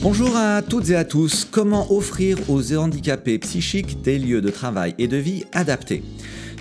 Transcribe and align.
Bonjour 0.00 0.34
à 0.34 0.62
toutes 0.62 0.88
et 0.88 0.96
à 0.96 1.04
tous. 1.04 1.44
Comment 1.44 1.92
offrir 1.92 2.38
aux 2.48 2.74
handicapés 2.74 3.38
psychiques 3.38 4.00
des 4.00 4.18
lieux 4.18 4.40
de 4.40 4.48
travail 4.48 4.94
et 4.98 5.08
de 5.08 5.18
vie 5.18 5.44
adaptés? 5.52 6.02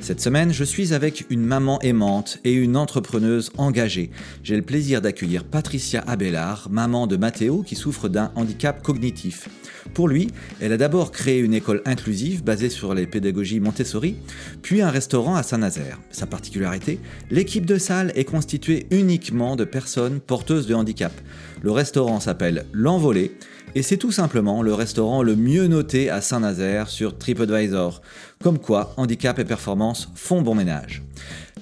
Cette 0.04 0.20
semaine, 0.20 0.52
je 0.52 0.66
suis 0.66 0.94
avec 0.94 1.26
une 1.29 1.46
maman 1.46 1.79
aimante 1.81 2.40
et 2.44 2.52
une 2.52 2.76
entrepreneuse 2.76 3.52
engagée. 3.58 4.12
J'ai 4.44 4.58
le 4.58 4.62
plaisir 4.62 5.02
d'accueillir 5.02 5.46
Patricia 5.46 6.03
Abelard, 6.06 6.67
maman 6.70 7.08
de 7.08 7.15
Matteo 7.15 7.63
qui 7.63 7.76
souffre 7.76 8.10
d'un 8.10 8.29
handicap 8.35 8.84
cognitif. 8.84 9.47
Pour 9.94 10.10
lui, 10.10 10.28
elle 10.60 10.74
a 10.74 10.78
d'abord 10.78 11.13
créé 11.13 11.39
une 11.39 11.53
école 11.53 11.81
inclusive 11.85 12.44
basée 12.44 12.70
sur 12.70 12.94
les 12.94 13.08
pédagogies 13.08 13.62
Montessori, 13.62 14.17
puis 14.62 14.81
un 14.81 14.89
restaurant 14.89 15.35
à 15.35 15.44
Saint-Nazaire. 15.44 15.99
Sa 16.12 16.26
particularité, 16.26 16.99
l'équipe 17.31 17.66
de 17.66 17.77
salle 17.77 18.12
est 18.16 18.26
constituée 18.26 18.88
uniquement 18.91 19.55
de 19.55 19.63
personnes 19.63 20.20
porteuses 20.20 20.67
de 20.67 20.76
handicap. 20.76 21.13
Le 21.62 21.71
restaurant 21.71 22.20
s'appelle 22.20 22.65
L'Envolée 22.73 23.31
et 23.76 23.82
c'est 23.82 23.98
tout 23.98 24.12
simplement 24.12 24.62
le 24.62 24.73
restaurant 24.73 25.23
le 25.23 25.36
mieux 25.36 25.68
noté 25.68 26.09
à 26.09 26.22
Saint-Nazaire 26.22 26.90
sur 26.90 27.18
TripAdvisor. 27.18 28.02
Comme 28.41 28.59
quoi, 28.59 28.94
handicap 28.98 29.40
et 29.40 29.46
performance 29.46 30.09
font 30.16 30.41
bon 30.41 30.55
ménage. 30.55 31.04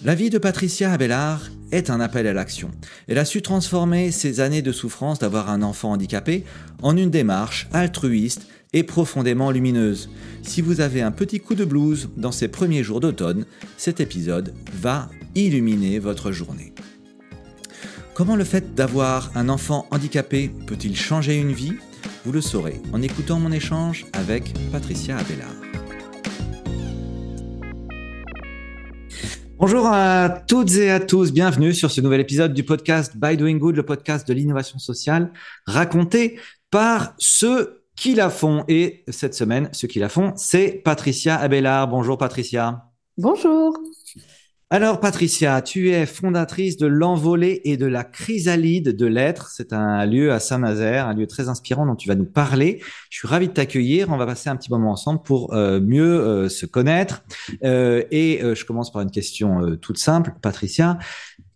La 0.04 0.16
vie 0.16 0.30
de 0.30 0.38
Patricia 0.38 0.92
Abelard 0.92 1.50
est 1.72 1.90
un 1.90 2.00
appel 2.02 2.28
à 2.28 2.34
l'action. 2.34 2.72
Elle 3.08 3.18
a 3.18 3.26
su 3.26 3.42
transformer 3.42 4.12
ses 4.12 4.40
années 4.40 4.62
de 4.62 4.72
souffrance 4.72 5.20
d'avoir 5.20 5.50
un 5.50 5.62
enfant 5.62 5.92
handicapé 5.92 6.44
en 6.82 6.98
une 6.98 7.12
démarche 7.12 7.70
altruiste 7.72 8.48
et 8.74 8.84
profondément 8.84 9.52
lumineuse. 9.52 10.10
Si 10.44 10.62
vous 10.62 10.82
avez 10.82 11.02
un 11.02 11.12
petit 11.12 11.40
coup 11.40 11.56
de 11.56 11.66
blues 11.66 12.10
dans 12.18 12.32
ces 12.32 12.48
premiers 12.48 12.84
jours 12.84 13.00
d'automne, 13.00 13.46
cet 13.78 14.00
épisode 14.00 14.54
va 14.74 15.10
illuminer 15.36 16.00
votre 16.00 16.32
journée. 16.32 16.74
Comment 18.14 18.36
le 18.36 18.44
fait 18.44 18.76
d'avoir 18.76 19.32
un 19.36 19.50
enfant 19.50 19.88
handicapé 19.92 20.52
peut-il 20.68 20.96
changer 20.96 21.38
une 21.38 21.54
vie? 21.54 21.74
Vous 22.24 22.32
le 22.32 22.42
saurez 22.42 22.80
en 22.94 23.02
écoutant 23.02 23.40
mon 23.40 23.52
échange 23.52 24.06
avec 24.14 24.54
Patricia 24.72 25.18
Abelard. 25.18 25.50
Bonjour 29.58 29.86
à 29.88 30.30
toutes 30.48 30.76
et 30.76 30.90
à 30.90 31.00
tous, 31.00 31.32
bienvenue 31.32 31.74
sur 31.74 31.92
ce 31.92 32.02
nouvel 32.02 32.22
épisode 32.22 32.54
du 32.54 32.64
podcast 32.64 33.14
By 33.16 33.38
Doing 33.38 33.58
Good, 33.58 33.76
le 33.76 33.86
podcast 33.86 34.28
de 34.28 34.34
l'innovation 34.34 34.80
sociale, 34.80 35.32
raconté 35.66 36.40
par 36.72 37.14
ceux 37.18 37.84
qui 37.96 38.16
la 38.16 38.30
font. 38.30 38.66
Et 38.68 39.04
cette 39.08 39.36
semaine, 39.36 39.70
ceux 39.72 39.88
qui 39.88 40.00
la 40.00 40.10
font, 40.10 40.34
c'est 40.36 40.82
Patricia 40.84 41.36
Abelard. 41.36 41.88
Bonjour 41.88 42.18
Patricia. 42.18 42.86
Bonjour. 43.18 43.78
Alors 44.74 45.02
Patricia, 45.02 45.62
tu 45.62 45.90
es 45.90 46.06
fondatrice 46.06 46.78
de 46.78 46.88
l'Envolée 46.88 47.60
et 47.66 47.76
de 47.76 47.86
la 47.86 48.06
Chrysalide 48.06 48.96
de 48.96 49.06
l'être. 49.06 49.50
C'est 49.50 49.74
un 49.74 50.06
lieu 50.06 50.32
à 50.32 50.40
Saint-Nazaire, 50.40 51.08
un 51.08 51.14
lieu 51.14 51.28
très 51.28 51.50
inspirant 51.50 51.86
dont 51.86 51.98
tu 51.98 52.08
vas 52.08 52.16
nous 52.16 52.24
parler. 52.24 52.80
Je 53.10 53.18
suis 53.18 53.28
ravi 53.28 53.50
de 53.50 53.52
t'accueillir. 53.52 54.08
On 54.12 54.18
va 54.18 54.26
passer 54.26 54.50
un 54.50 54.56
petit 54.56 54.72
moment 54.72 54.92
ensemble 54.92 55.24
pour 55.24 55.54
euh, 55.54 55.82
mieux 55.82 56.22
euh, 56.22 56.48
se 56.48 56.66
connaître. 56.66 57.26
Euh, 57.66 58.06
et 58.12 58.40
je 58.42 58.64
commence 58.64 58.94
par 58.94 59.02
une 59.02 59.12
question 59.12 59.76
toute 59.76 59.98
simple, 59.98 60.36
Patricia. 60.42 60.98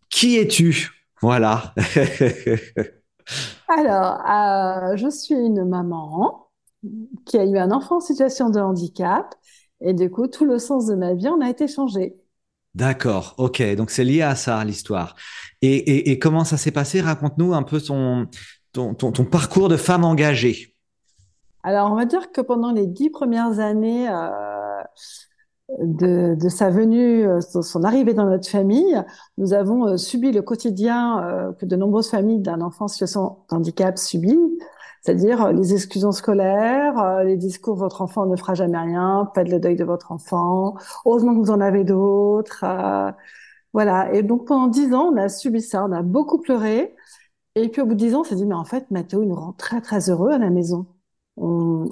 Qui 0.09 0.35
es-tu? 0.35 0.91
Voilà. 1.21 1.73
Alors, 3.69 4.97
je 4.97 5.09
suis 5.09 5.35
une 5.35 5.63
maman 5.63 6.49
qui 7.25 7.37
a 7.37 7.45
eu 7.45 7.57
un 7.57 7.71
enfant 7.71 7.95
en 7.95 8.01
situation 8.01 8.49
de 8.49 8.59
handicap. 8.59 9.35
Et 9.79 9.93
du 9.93 10.11
coup, 10.11 10.27
tout 10.27 10.43
le 10.43 10.59
sens 10.59 10.87
de 10.87 10.95
ma 10.95 11.13
vie 11.13 11.29
en 11.29 11.39
a 11.39 11.49
été 11.49 11.69
changé. 11.69 12.17
D'accord, 12.75 13.35
ok, 13.37 13.63
donc 13.75 13.89
c'est 13.89 14.03
lié 14.03 14.21
à 14.21 14.35
ça 14.35 14.61
l'histoire. 14.65 15.15
Et, 15.61 16.19
comment 16.19 16.43
ça 16.43 16.57
s'est 16.57 16.71
passé? 16.71 16.99
Raconte-nous 16.99 17.53
un 17.53 17.63
peu 17.63 17.79
ton, 17.79 18.27
ton, 18.73 19.11
parcours 19.23 19.69
de 19.69 19.77
femme 19.77 20.03
engagée. 20.03 20.75
Alors, 21.63 21.89
on 21.89 21.95
va 21.95 22.03
dire 22.03 22.33
que 22.33 22.41
pendant 22.41 22.73
les 22.73 22.85
dix 22.85 23.09
premières 23.09 23.59
années 23.59 24.09
euh, 24.09 24.83
de, 25.79 26.49
sa 26.49 26.69
venue, 26.69 27.25
euh, 27.25 27.39
son 27.39 27.83
arrivée 27.85 28.13
dans 28.13 28.25
notre 28.25 28.49
famille, 28.49 29.01
nous 29.37 29.53
avons 29.53 29.87
euh, 29.87 29.97
subi 29.97 30.33
le 30.33 30.41
quotidien 30.41 31.55
que 31.57 31.65
de 31.65 31.77
nombreuses 31.77 32.09
familles 32.09 32.41
d'un 32.41 32.59
enfant 32.59 32.85
en 32.85 32.89
situation 32.89 33.37
de 33.49 33.55
handicap 33.55 33.97
subissent, 33.97 34.35
c'est-à-dire 35.05 35.45
euh, 35.45 35.51
les 35.51 35.73
exclusions 35.73 36.11
scolaires, 36.11 36.97
euh, 36.99 37.23
les 37.23 37.37
discours 37.37 37.75
votre 37.75 38.01
enfant 38.01 38.25
ne 38.25 38.35
fera 38.35 38.55
jamais 38.55 38.77
rien, 38.79 39.31
faites 39.35 39.49
le 39.49 39.59
deuil 39.59 39.75
de 39.75 39.83
votre 39.83 40.11
enfant, 40.11 40.75
heureusement 41.05 41.35
que 41.35 41.39
vous 41.39 41.51
en 41.51 41.61
avez 41.61 41.83
d'autres. 41.83 42.63
Euh, 42.63 43.11
voilà. 43.73 44.11
Et 44.13 44.23
donc 44.23 44.47
pendant 44.47 44.67
dix 44.67 44.93
ans, 44.93 45.11
on 45.13 45.17
a 45.17 45.29
subi 45.29 45.61
ça, 45.61 45.85
on 45.85 45.91
a 45.91 46.01
beaucoup 46.01 46.39
pleuré. 46.39 46.95
Et 47.55 47.69
puis 47.69 47.81
au 47.81 47.85
bout 47.85 47.93
de 47.93 47.99
dix 47.99 48.15
ans, 48.15 48.21
on 48.21 48.23
s'est 48.23 48.35
dit, 48.35 48.45
mais 48.45 48.55
en 48.55 48.65
fait, 48.65 48.89
Mathéo, 48.91 49.21
il 49.23 49.29
nous 49.29 49.35
rend 49.35 49.53
très 49.53 49.81
très 49.81 50.09
heureux 50.09 50.31
à 50.31 50.39
la 50.39 50.49
maison. 50.49 50.87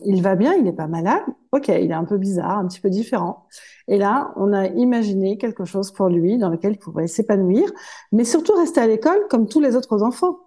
il 0.05 0.21
va 0.23 0.35
bien, 0.35 0.53
il 0.55 0.63
n'est 0.63 0.73
pas 0.73 0.87
malade. 0.87 1.23
Ok, 1.51 1.67
il 1.69 1.91
est 1.91 1.93
un 1.93 2.05
peu 2.05 2.17
bizarre, 2.17 2.57
un 2.59 2.67
petit 2.67 2.81
peu 2.81 2.89
différent. 2.89 3.47
Et 3.87 3.97
là, 3.97 4.33
on 4.37 4.53
a 4.53 4.67
imaginé 4.67 5.37
quelque 5.37 5.65
chose 5.65 5.91
pour 5.91 6.09
lui 6.09 6.37
dans 6.37 6.49
lequel 6.49 6.73
il 6.73 6.79
pourrait 6.79 7.07
s'épanouir, 7.07 7.71
mais 8.11 8.23
surtout 8.25 8.53
rester 8.55 8.81
à 8.81 8.87
l'école 8.87 9.27
comme 9.29 9.47
tous 9.47 9.59
les 9.61 9.75
autres 9.75 10.03
enfants. 10.03 10.39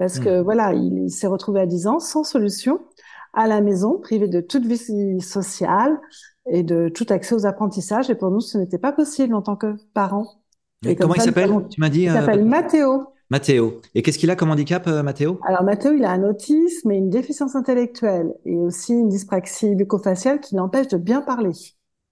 Parce 0.00 0.18
que 0.18 0.40
mmh. 0.40 0.44
voilà, 0.44 0.72
il 0.72 1.10
s'est 1.10 1.26
retrouvé 1.26 1.60
à 1.60 1.66
10 1.66 1.86
ans 1.86 1.98
sans 2.00 2.24
solution 2.24 2.80
à 3.34 3.46
la 3.46 3.60
maison, 3.60 3.98
privé 3.98 4.28
de 4.28 4.40
toute 4.40 4.64
vie 4.64 5.20
sociale 5.20 6.00
et 6.50 6.62
de 6.62 6.88
tout 6.88 7.04
accès 7.10 7.34
aux 7.34 7.44
apprentissages. 7.44 8.08
Et 8.08 8.14
pour 8.14 8.30
nous, 8.30 8.40
ce 8.40 8.56
n'était 8.56 8.78
pas 8.78 8.92
possible 8.92 9.34
en 9.34 9.42
tant 9.42 9.56
que 9.56 9.76
parents. 9.92 10.40
Et 10.86 10.96
comment 10.96 11.14
il 11.14 11.20
s'appelle 11.20 11.52
Tu 11.68 11.80
m'as 11.80 11.90
dit. 11.90 12.04
Il 12.04 12.08
euh, 12.08 12.14
s'appelle 12.14 12.46
Mathéo. 12.46 13.08
Mathéo. 13.28 13.82
Et 13.94 14.00
qu'est-ce 14.00 14.18
qu'il 14.18 14.30
a 14.30 14.36
comme 14.36 14.50
handicap, 14.50 14.86
euh, 14.86 15.02
Mathéo 15.02 15.38
Alors 15.46 15.64
Mathéo, 15.64 15.92
il 15.92 16.06
a 16.06 16.12
un 16.12 16.24
autisme 16.24 16.90
et 16.90 16.96
une 16.96 17.10
déficience 17.10 17.54
intellectuelle 17.54 18.32
et 18.46 18.56
aussi 18.56 18.94
une 18.94 19.10
dyspraxie 19.10 19.74
bucco-faciale 19.74 20.40
qui 20.40 20.54
l'empêche 20.54 20.88
de 20.88 20.96
bien 20.96 21.20
parler. 21.20 21.52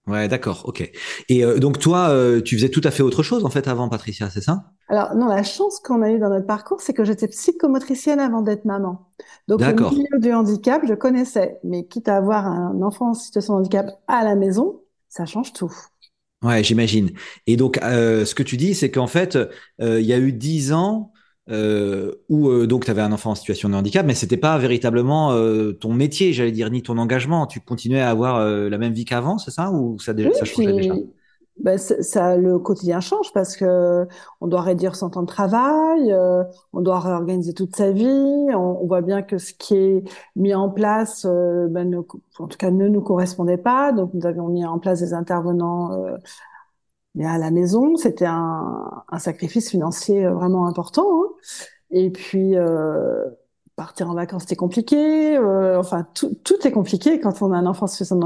Ouais, 0.08 0.26
d'accord, 0.26 0.62
ok. 0.66 0.91
Et 1.28 1.44
euh, 1.44 1.58
donc 1.58 1.78
toi, 1.78 2.08
euh, 2.08 2.41
tu 2.41 2.56
faisais 2.56 2.70
tout 2.70 2.80
à 2.84 2.91
fait 2.91 3.02
autre 3.02 3.22
chose 3.22 3.44
en 3.44 3.50
fait 3.50 3.69
avant, 3.69 3.88
Patricia, 3.88 4.30
c'est 4.30 4.41
ça? 4.41 4.64
Alors 4.88 5.14
non, 5.14 5.26
la 5.26 5.42
chance 5.42 5.80
qu'on 5.80 6.00
a 6.00 6.10
eue 6.10 6.19
dans 6.19 6.30
notre 6.30 6.46
parcours, 6.46 6.80
c'est 6.80 6.94
que 6.94 7.04
j'étais 7.04 7.28
psychomotricienne 7.28 8.20
avant 8.20 8.41
d'être 8.41 8.64
maman. 8.64 9.06
Donc 9.48 9.60
le 9.60 9.74
milieu 9.74 10.19
du 10.19 10.32
handicap, 10.32 10.82
je 10.88 10.94
connaissais, 10.94 11.58
mais 11.62 11.86
quitte 11.86 12.08
à 12.08 12.16
avoir 12.16 12.46
un 12.46 12.80
enfant 12.80 13.10
en 13.10 13.14
situation 13.14 13.54
de 13.54 13.60
handicap 13.60 13.86
à 14.06 14.24
la 14.24 14.34
maison, 14.34 14.80
ça 15.10 15.26
change 15.26 15.52
tout. 15.52 15.72
Ouais, 16.42 16.62
j'imagine. 16.64 17.10
Et 17.46 17.56
donc, 17.56 17.78
euh, 17.82 18.25
ce 18.25 18.34
que 18.34 18.44
tu 18.44 18.56
dis, 18.56 18.75
c'est 18.75 18.90
qu'en 18.90 19.08
fait, 19.08 19.36
il 19.80 20.00
y 20.00 20.12
a 20.12 20.19
eu 20.19 20.32
dix 20.32 20.72
ans 20.72 21.12
euh, 21.50 22.12
où 22.28 22.48
euh, 22.48 22.66
donc 22.66 22.84
tu 22.84 22.91
avais 22.91 23.00
un 23.00 23.12
enfant 23.12 23.31
en 23.31 23.34
situation 23.34 23.69
de 23.69 23.75
handicap, 23.75 24.04
mais 24.06 24.14
c'était 24.14 24.36
pas 24.36 24.59
véritablement 24.59 25.32
euh, 25.32 25.72
ton 25.72 25.92
métier, 25.92 26.32
j'allais 26.32 26.53
dire, 26.53 26.70
ni 26.70 26.82
ton 26.82 26.98
engagement. 26.98 27.47
Tu 27.47 27.60
continuais 27.60 28.00
à 28.00 28.10
avoir 28.10 28.36
euh, 28.36 28.69
la 28.69 28.78
même 28.78 28.92
vie 28.92 29.04
qu'avant, 29.04 29.38
c'est 29.38 29.50
ça, 29.50 29.70
ou 29.70 29.98
ça, 29.98 30.12
ça 30.34 30.44
changeait 30.44 30.72
déjà? 30.72 30.94
ben, 31.60 31.76
ça, 31.76 32.37
le 32.37 32.60
quotidien 32.60 33.00
change 33.00 33.32
parce 33.32 33.56
que 33.56 34.06
on 34.41 34.47
doit 34.47 34.60
réduire 34.60 34.94
son 34.94 35.10
temps 35.10 35.22
de 35.22 35.26
travail, 35.26 36.14
on 36.72 36.81
doit 36.81 37.00
réorganiser 37.00 37.53
toute 37.53 37.75
sa 37.75 37.91
vie. 37.91 38.06
On, 38.06 38.78
on, 38.81 38.87
voit 38.87 39.00
bien 39.00 39.22
que 39.22 39.38
ce 39.38 39.53
qui 39.54 39.75
est 39.75 40.04
mis 40.37 40.54
en 40.54 40.69
place, 40.69 41.26
ben, 41.26 41.91
ne, 41.91 41.98
en 41.98 42.47
tout 42.47 42.58
cas, 42.58 42.70
ne 42.70 42.88
nous 42.88 43.00
correspondait 43.00 43.56
pas. 43.56 43.91
Donc, 43.91 44.14
nous 44.14 44.25
avions 44.25 44.48
mis 44.48 44.64
en 44.64 44.78
place 44.78 45.00
des 45.00 45.14
intervenants 45.14 45.91
mais 47.19 47.27
à 47.27 47.37
la 47.37 47.51
maison, 47.51 47.97
c'était 47.97 48.27
un, 48.27 49.05
un, 49.09 49.19
sacrifice 49.19 49.71
financier 49.71 50.25
euh, 50.25 50.33
vraiment 50.33 50.67
important. 50.67 51.25
Hein. 51.25 51.29
Et 51.91 52.11
puis, 52.11 52.56
euh, 52.56 53.25
partir 53.79 54.11
en 54.11 54.15
vacances, 54.15 54.43
c'était 54.43 54.56
compliqué. 54.56 55.37
Euh, 55.37 55.79
enfin, 55.79 56.05
tout, 56.12 56.34
tout, 56.43 56.67
est 56.67 56.73
compliqué 56.73 57.21
quand 57.21 57.41
on 57.43 57.53
a 57.53 57.56
un 57.56 57.65
enfant 57.65 57.84
en 57.84 57.87
situation 57.87 58.19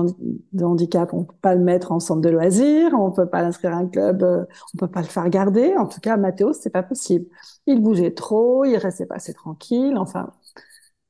de 0.53 0.65
handicap. 0.65 1.13
On 1.13 1.25
peut 1.25 1.35
pas 1.43 1.55
le 1.55 1.61
mettre 1.63 1.93
en 1.93 2.01
centre 2.01 2.23
de 2.23 2.31
loisirs, 2.31 2.91
on 2.95 3.13
peut 3.13 3.27
pas 3.27 3.43
l'inscrire 3.43 3.75
à 3.75 3.77
un 3.77 3.87
club, 3.87 4.23
euh, 4.23 4.45
on 4.75 4.79
peut 4.79 4.89
pas 4.89 5.03
le 5.03 5.07
faire 5.07 5.29
garder. 5.29 5.75
En 5.77 5.87
tout 5.87 6.01
cas, 6.01 6.17
Mathéo, 6.17 6.55
c'est 6.55 6.71
pas 6.71 6.83
possible. 6.83 7.27
Il 7.67 7.83
bougeait 7.83 8.13
trop, 8.13 8.65
il 8.65 8.77
restait 8.79 9.05
pas 9.05 9.17
assez 9.17 9.35
tranquille. 9.35 9.99
Enfin, 9.99 10.31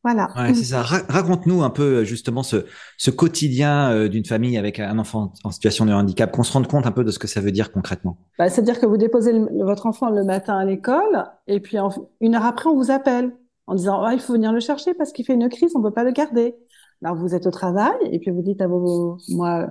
voilà. 0.02 0.28
Ouais, 0.36 0.52
c'est 0.54 0.64
ça. 0.64 0.82
Raconte-nous 0.82 1.62
un 1.62 1.70
peu 1.70 1.98
euh, 1.98 2.04
justement 2.04 2.42
ce, 2.42 2.66
ce 2.98 3.10
quotidien 3.10 3.90
euh, 3.90 4.08
d'une 4.08 4.24
famille 4.24 4.58
avec 4.58 4.80
un 4.80 4.98
enfant 4.98 5.32
en 5.44 5.50
situation 5.50 5.86
de 5.86 5.92
handicap, 5.92 6.32
qu'on 6.32 6.42
se 6.42 6.52
rende 6.52 6.66
compte 6.66 6.86
un 6.86 6.92
peu 6.92 7.04
de 7.04 7.10
ce 7.10 7.18
que 7.18 7.28
ça 7.28 7.40
veut 7.40 7.52
dire 7.52 7.70
concrètement. 7.70 8.18
Bah, 8.38 8.48
C'est-à-dire 8.48 8.80
que 8.80 8.86
vous 8.86 8.96
déposez 8.96 9.32
votre 9.60 9.86
enfant 9.86 10.10
le 10.10 10.24
matin 10.24 10.58
à 10.58 10.64
l'école 10.64 11.24
et 11.46 11.60
puis 11.60 11.76
une 12.20 12.34
heure 12.34 12.44
après, 12.44 12.68
on 12.68 12.74
vous 12.74 12.90
appelle 12.90 13.32
en 13.68 13.74
disant 13.76 14.02
ah, 14.02 14.12
il 14.12 14.20
faut 14.20 14.32
venir 14.32 14.52
le 14.52 14.60
chercher 14.60 14.92
parce 14.94 15.12
qu'il 15.12 15.24
fait 15.24 15.34
une 15.34 15.48
crise, 15.48 15.72
on 15.76 15.82
peut 15.82 15.92
pas 15.92 16.04
le 16.04 16.10
garder. 16.10 16.56
Alors 17.04 17.16
vous 17.16 17.34
êtes 17.34 17.46
au 17.46 17.50
travail 17.50 17.94
et 18.10 18.18
puis 18.18 18.30
vous 18.32 18.42
dites 18.42 18.60
à 18.60 18.66
vos 18.66 19.18
moi 19.28 19.68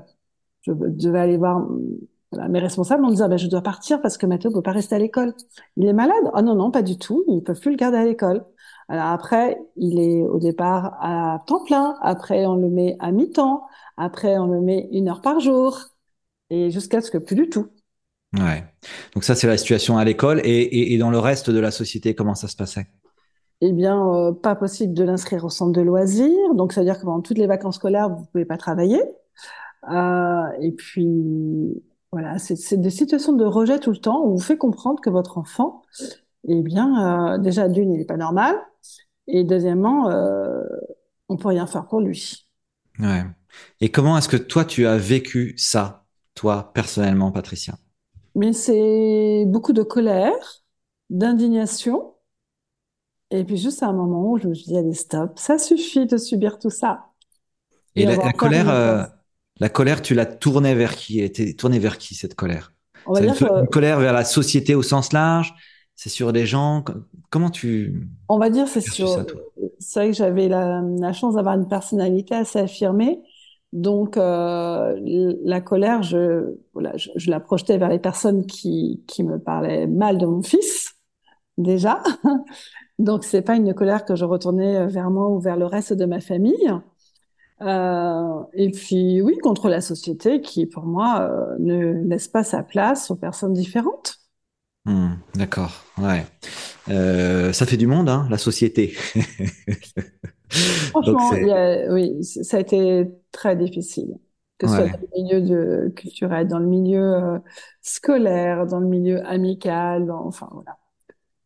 je, 0.62 0.72
je 0.98 1.10
vais 1.10 1.20
aller 1.20 1.38
voir 1.38 1.68
mes 2.50 2.60
responsables 2.60 3.04
en 3.04 3.10
disant 3.10 3.28
bah, 3.28 3.38
je 3.38 3.48
dois 3.48 3.62
partir 3.62 4.02
parce 4.02 4.18
que 4.18 4.26
Mathieu 4.26 4.50
peut 4.52 4.62
pas 4.62 4.72
rester 4.72 4.96
à 4.96 5.00
l'école. 5.00 5.34
Il 5.76 5.86
est 5.86 5.94
malade 5.94 6.24
Ah 6.34 6.42
non 6.42 6.56
non 6.56 6.72
pas 6.72 6.82
du 6.82 6.98
tout, 6.98 7.24
ils 7.28 7.44
peuvent 7.44 7.60
plus 7.60 7.72
le 7.72 7.78
garder 7.78 7.98
à 7.98 8.06
l'école. 8.06 8.46
Alors 8.92 9.06
après, 9.06 9.58
il 9.78 10.02
est 10.02 10.22
au 10.22 10.38
départ 10.38 10.98
à 11.00 11.42
temps 11.48 11.64
plein. 11.64 11.96
Après, 12.02 12.46
on 12.46 12.56
le 12.56 12.70
met 12.70 12.98
à 13.00 13.14
mi-temps. 13.14 13.64
Après, 13.96 14.38
on 14.38 14.48
le 14.48 14.60
met 14.60 14.90
une 14.92 15.08
heure 15.08 15.22
par 15.22 15.40
jour. 15.40 15.80
Et 16.50 16.72
jusqu'à 16.72 17.00
ce 17.00 17.10
que 17.10 17.18
plus 17.18 17.38
du 17.38 17.50
tout. 17.50 17.68
Ouais. 18.38 18.66
Donc 19.14 19.24
ça, 19.24 19.34
c'est 19.34 19.48
la 19.48 19.56
situation 19.56 19.98
à 19.98 20.04
l'école. 20.04 20.42
Et, 20.44 20.60
et, 20.60 20.94
et, 20.94 20.98
dans 20.98 21.10
le 21.10 21.20
reste 21.20 21.50
de 21.50 21.60
la 21.62 21.72
société, 21.72 22.16
comment 22.16 22.36
ça 22.36 22.50
se 22.50 22.58
passait? 22.58 22.86
Eh 23.62 23.72
bien, 23.72 24.06
euh, 24.14 24.34
pas 24.34 24.56
possible 24.56 24.94
de 24.94 25.06
l'inscrire 25.06 25.46
au 25.46 25.50
centre 25.50 25.72
de 25.72 25.82
loisirs. 25.82 26.54
Donc, 26.56 26.74
ça 26.74 26.82
veut 26.82 26.86
dire 26.86 27.00
que 27.00 27.06
pendant 27.06 27.22
toutes 27.22 27.38
les 27.38 27.48
vacances 27.48 27.76
scolaires, 27.76 28.10
vous 28.10 28.26
pouvez 28.26 28.44
pas 28.44 28.58
travailler. 28.58 29.02
Euh, 29.90 30.44
et 30.60 30.74
puis, 30.74 31.82
voilà, 32.12 32.40
c'est 32.40 32.76
des 32.76 32.90
situations 32.90 33.32
de 33.32 33.46
rejet 33.46 33.80
tout 33.80 33.92
le 33.92 34.00
temps. 34.00 34.22
On 34.26 34.32
vous 34.32 34.42
fait 34.42 34.58
comprendre 34.58 35.00
que 35.00 35.10
votre 35.10 35.38
enfant, 35.38 35.82
eh 36.46 36.62
bien, 36.62 37.36
euh, 37.36 37.38
déjà, 37.38 37.70
d'une, 37.70 37.94
il 37.94 38.00
n'est 38.00 38.06
pas 38.06 38.18
normal. 38.18 38.58
Et 39.28 39.44
deuxièmement, 39.44 40.10
euh, 40.10 40.64
on 41.30 41.38
peut 41.38 41.50
rien 41.50 41.68
faire 41.68 41.88
pour 41.88 42.02
lui. 42.02 42.48
Ouais. 43.00 43.24
Et 43.80 43.90
comment 43.90 44.18
est-ce 44.18 44.30
que 44.30 44.38
toi, 44.38 44.66
tu 44.66 44.86
as 44.86 44.98
vécu 44.98 45.54
ça, 45.58 46.06
toi, 46.36 46.72
personnellement, 46.74 47.32
Patricia? 47.32 47.76
Mais 48.36 48.54
c'est 48.54 49.46
beaucoup 49.48 49.74
de 49.74 49.84
colère, 49.84 50.64
d'indignation. 51.10 52.16
Et 53.30 53.44
puis 53.44 53.58
juste 53.58 53.84
à 53.84 53.88
un 53.88 53.94
moment 53.94 54.32
où 54.32 54.38
je 54.38 54.48
me 54.48 54.54
suis 54.54 54.68
dit, 54.68 54.78
allez, 54.78 54.94
stop, 54.94 55.38
ça 55.38 55.58
suffit 55.58 56.06
de 56.06 56.18
subir 56.18 56.60
tout 56.60 56.70
ça. 56.70 57.06
Et, 57.96 58.06
la, 58.06 58.32
colère, 58.32 58.70
euh, 58.70 59.04
la 59.60 59.70
colère, 59.70 60.02
tu 60.02 60.14
l'as 60.14 60.26
tournée 60.26 60.76
vers 60.76 60.96
qui? 60.96 61.20
Elle 61.20 61.26
était 61.26 61.54
tournée 61.54 61.80
vers 61.80 61.98
qui 61.98 62.16
cette 62.16 62.36
colère? 62.36 62.74
On 63.06 63.14
va 63.14 63.22
dire 63.22 63.58
une, 63.58 63.68
colère 63.68 64.00
vers 64.00 64.14
la 64.14 64.24
société 64.24 64.76
au 64.76 64.84
sens 64.84 65.12
large? 65.12 65.54
C'est 66.02 66.10
sur 66.10 66.34
des 66.34 66.48
gens. 66.48 66.84
Comment 67.30 67.52
tu 67.52 68.08
On 68.28 68.40
va 68.40 68.50
dire 68.50 68.68
c'est 68.68 68.82
sur. 68.82 69.24
C'est 69.78 70.00
vrai 70.00 70.10
que 70.10 70.16
j'avais 70.18 70.48
la, 70.48 70.82
la 70.82 71.14
chance 71.14 71.36
d'avoir 71.36 71.54
une 71.54 71.68
personnalité 71.68 72.34
assez 72.34 72.58
affirmée 72.58 73.22
donc 73.74 74.18
euh, 74.18 75.00
la 75.44 75.62
colère, 75.62 76.04
je, 76.04 76.56
voilà, 76.74 76.98
je, 76.98 77.10
je, 77.16 77.30
la 77.30 77.40
projetais 77.40 77.78
vers 77.78 77.88
les 77.88 78.00
personnes 78.00 78.46
qui, 78.46 79.04
qui 79.08 79.24
me 79.24 79.40
parlaient 79.40 79.88
mal 79.88 80.18
de 80.18 80.26
mon 80.26 80.42
fils 80.42 80.96
déjà. 81.58 82.04
Donc 83.00 83.24
c'est 83.24 83.42
pas 83.42 83.56
une 83.56 83.74
colère 83.74 84.04
que 84.04 84.16
je 84.16 84.26
retournais 84.26 84.88
vers 84.88 85.10
moi 85.10 85.30
ou 85.30 85.40
vers 85.40 85.56
le 85.56 85.66
reste 85.66 85.94
de 85.94 86.06
ma 86.06 86.20
famille. 86.20 86.72
Euh, 87.62 88.44
et 88.54 88.72
puis 88.72 89.22
oui, 89.22 89.38
contre 89.38 89.70
la 89.70 89.82
société 89.82 90.42
qui, 90.42 90.66
pour 90.66 90.84
moi, 90.84 91.22
euh, 91.22 91.56
ne 91.60 92.04
laisse 92.10 92.28
pas 92.28 92.44
sa 92.44 92.64
place 92.64 93.10
aux 93.10 93.16
personnes 93.16 93.54
différentes. 93.54 94.21
Hmm, 94.86 95.14
D'accord, 95.36 95.86
ouais. 96.00 96.26
Euh, 96.90 97.54
ça 97.54 97.66
fait 97.66 97.78
du 97.78 97.88
monde, 97.88 98.10
hein, 98.10 98.28
la 98.30 98.38
société. 98.38 98.96
Franchement, 100.90 101.32
oui, 101.92 102.24
ça 102.24 102.58
a 102.58 102.60
été 102.60 103.08
très 103.32 103.56
difficile. 103.56 104.18
Que 104.58 104.68
ce 104.68 104.76
soit 104.76 104.88
dans 104.90 105.00
le 105.00 105.24
milieu 105.24 105.42
de, 105.42 105.90
culturel, 105.96 106.48
dans 106.48 106.60
le 106.60 106.68
milieu 106.68 107.16
euh, 107.16 107.40
scolaire, 107.82 108.68
dans 108.68 108.80
le 108.80 108.88
milieu 108.88 109.26
amical, 109.26 110.06
dans, 110.06 110.24
enfin 110.28 110.48
voilà. 110.52 110.78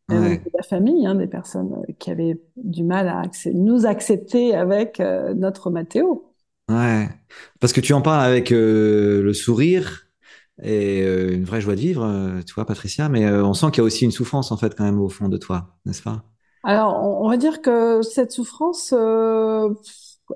Ouais. 0.09 0.41
la 0.53 0.63
famille, 0.63 1.07
hein, 1.07 1.15
des 1.15 1.27
personnes 1.27 1.73
euh, 1.73 1.93
qui 1.97 2.11
avaient 2.11 2.39
du 2.57 2.83
mal 2.83 3.07
à 3.07 3.23
nous 3.53 3.85
accepter 3.85 4.53
avec 4.53 4.99
euh, 4.99 5.33
notre 5.33 5.71
Mathéo. 5.71 6.33
Ouais, 6.69 7.07
parce 7.61 7.71
que 7.71 7.79
tu 7.79 7.93
en 7.93 8.01
parles 8.01 8.25
avec 8.25 8.49
le 8.49 9.31
sourire 9.33 10.04
et 10.61 10.99
une 10.99 11.43
vraie 11.43 11.61
joie 11.61 11.75
de 11.75 11.81
vivre, 11.81 12.41
tu 12.45 12.53
vois, 12.53 12.65
Patricia, 12.65 13.09
mais 13.09 13.29
on 13.29 13.53
sent 13.53 13.67
qu'il 13.71 13.79
y 13.79 13.81
a 13.81 13.83
aussi 13.83 14.05
une 14.05 14.11
souffrance 14.11 14.51
en 14.51 14.57
fait 14.57 14.73
quand 14.75 14.85
même 14.85 15.01
au 15.01 15.09
fond 15.09 15.27
de 15.27 15.37
toi, 15.37 15.75
n'est-ce 15.85 16.01
pas? 16.01 16.23
Alors, 16.65 16.99
on, 17.21 17.29
va 17.29 17.37
dire 17.37 17.61
que 17.61 18.01
cette 18.01 18.31
souffrance, 18.31 18.91
euh, 18.91 19.69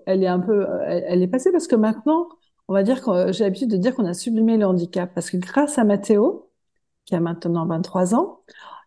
elle 0.06 0.24
est 0.24 0.28
un 0.28 0.40
peu, 0.40 0.68
elle, 0.86 1.24
est 1.24 1.28
passée 1.28 1.52
parce 1.52 1.66
que 1.66 1.76
maintenant, 1.76 2.30
on 2.68 2.74
va 2.74 2.84
dire 2.84 3.02
que 3.02 3.32
j'ai 3.32 3.46
l'habitude 3.46 3.72
de 3.72 3.78
dire 3.78 3.96
qu'on 3.96 4.06
a 4.06 4.14
sublimé 4.14 4.56
le 4.58 4.68
handicap 4.68 5.12
parce 5.16 5.32
que 5.32 5.38
grâce 5.38 5.80
à 5.80 5.84
Mathéo, 5.84 6.52
qui 7.06 7.16
a 7.16 7.20
maintenant 7.20 7.66
23 7.66 8.14
ans, 8.14 8.42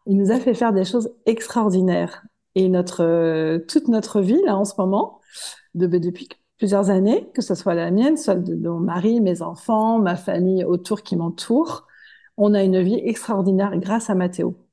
il 0.07 0.19
nous 0.19 0.31
a 0.31 0.39
fait 0.39 0.55
faire 0.55 0.73
des 0.73 0.85
choses 0.85 1.11
extraordinaires. 1.27 2.23
Et 2.55 2.69
notre, 2.69 3.59
toute 3.67 3.89
notre 3.89 4.21
vie, 4.21 4.41
là, 4.45 4.57
en 4.57 4.65
ce 4.65 4.75
moment, 4.79 5.21
de, 5.75 5.89
depuis 5.89 6.29
plusieurs 6.63 6.91
années, 6.91 7.29
que 7.35 7.43
ce 7.43 7.57
soit 7.57 7.75
la 7.75 7.91
mienne, 7.91 8.17
celle 8.17 8.45
de, 8.45 8.55
mon 8.55 8.79
mari, 8.79 9.21
mes 9.21 9.43
enfants, 9.43 9.99
ma 9.99 10.15
famille 10.15 10.63
autour 10.63 11.03
qui 11.03 11.17
m'entoure, 11.17 11.89
on 12.37 12.55
a 12.55 12.63
une 12.63 12.81
vie 12.81 13.01
extraordinaire 13.03 13.77
grâce 13.79 14.11
à 14.11 14.15
Mathéo. 14.15 14.65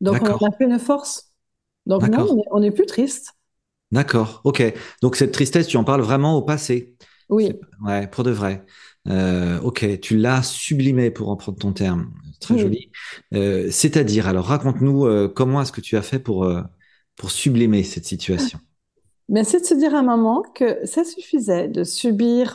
Donc, 0.00 0.22
on 0.22 0.46
a 0.46 0.50
fait 0.52 0.64
une 0.64 0.78
force. 0.78 1.34
Donc 1.84 2.08
non, 2.08 2.42
on 2.50 2.60
n'est 2.60 2.70
plus 2.70 2.86
triste. 2.86 3.34
D'accord, 3.92 4.40
ok. 4.44 4.62
Donc 5.02 5.16
cette 5.16 5.32
tristesse, 5.32 5.66
tu 5.66 5.76
en 5.76 5.84
parles 5.84 6.00
vraiment 6.00 6.38
au 6.38 6.42
passé. 6.42 6.96
Oui. 7.28 7.52
Ouais, 7.84 8.06
pour 8.06 8.24
de 8.24 8.30
vrai. 8.30 8.64
Euh, 9.06 9.60
ok, 9.60 10.00
tu 10.00 10.16
l'as 10.16 10.42
sublimé 10.42 11.10
pour 11.10 11.28
en 11.28 11.36
prendre 11.36 11.58
ton 11.58 11.74
terme. 11.74 12.14
Très 12.40 12.56
joli. 12.56 12.90
Euh, 13.34 13.68
c'est-à-dire, 13.70 14.26
alors 14.26 14.46
raconte-nous 14.46 15.04
euh, 15.04 15.28
comment 15.28 15.60
est-ce 15.60 15.72
que 15.72 15.82
tu 15.82 15.98
as 15.98 16.02
fait 16.02 16.18
pour, 16.18 16.50
pour 17.14 17.30
sublimer 17.30 17.82
cette 17.82 18.06
situation? 18.06 18.58
Mais 19.28 19.44
c'est 19.44 19.60
de 19.60 19.64
se 19.64 19.74
dire 19.74 19.94
à 19.94 20.02
moment 20.02 20.42
que 20.54 20.84
ça 20.86 21.04
suffisait 21.04 21.68
de 21.68 21.84
subir 21.84 22.52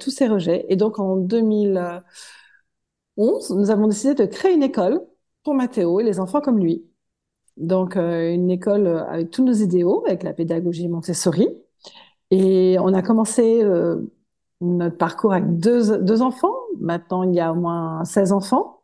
tous 0.00 0.10
ces 0.10 0.26
rejets. 0.26 0.66
Et 0.68 0.76
donc 0.76 0.98
en 0.98 1.16
2011, 1.16 2.02
nous 3.50 3.70
avons 3.70 3.86
décidé 3.88 4.14
de 4.14 4.24
créer 4.26 4.52
une 4.54 4.62
école 4.62 5.00
pour 5.44 5.54
Mathéo 5.54 6.00
et 6.00 6.04
les 6.04 6.20
enfants 6.20 6.40
comme 6.40 6.58
lui. 6.58 6.84
Donc, 7.56 7.96
euh, 7.96 8.32
une 8.32 8.50
école 8.50 8.86
euh, 8.86 9.04
avec 9.06 9.30
tous 9.30 9.44
nos 9.44 9.52
idéaux, 9.52 10.02
avec 10.06 10.22
la 10.22 10.32
pédagogie 10.32 10.88
Montessori. 10.88 11.48
Et 12.30 12.76
on 12.80 12.94
a 12.94 13.02
commencé 13.02 13.62
euh, 13.62 13.98
notre 14.60 14.96
parcours 14.96 15.32
avec 15.34 15.58
deux, 15.58 15.98
deux 15.98 16.22
enfants. 16.22 16.54
Maintenant, 16.80 17.24
il 17.24 17.34
y 17.34 17.40
a 17.40 17.52
au 17.52 17.56
moins 17.56 18.04
16 18.04 18.32
enfants. 18.32 18.82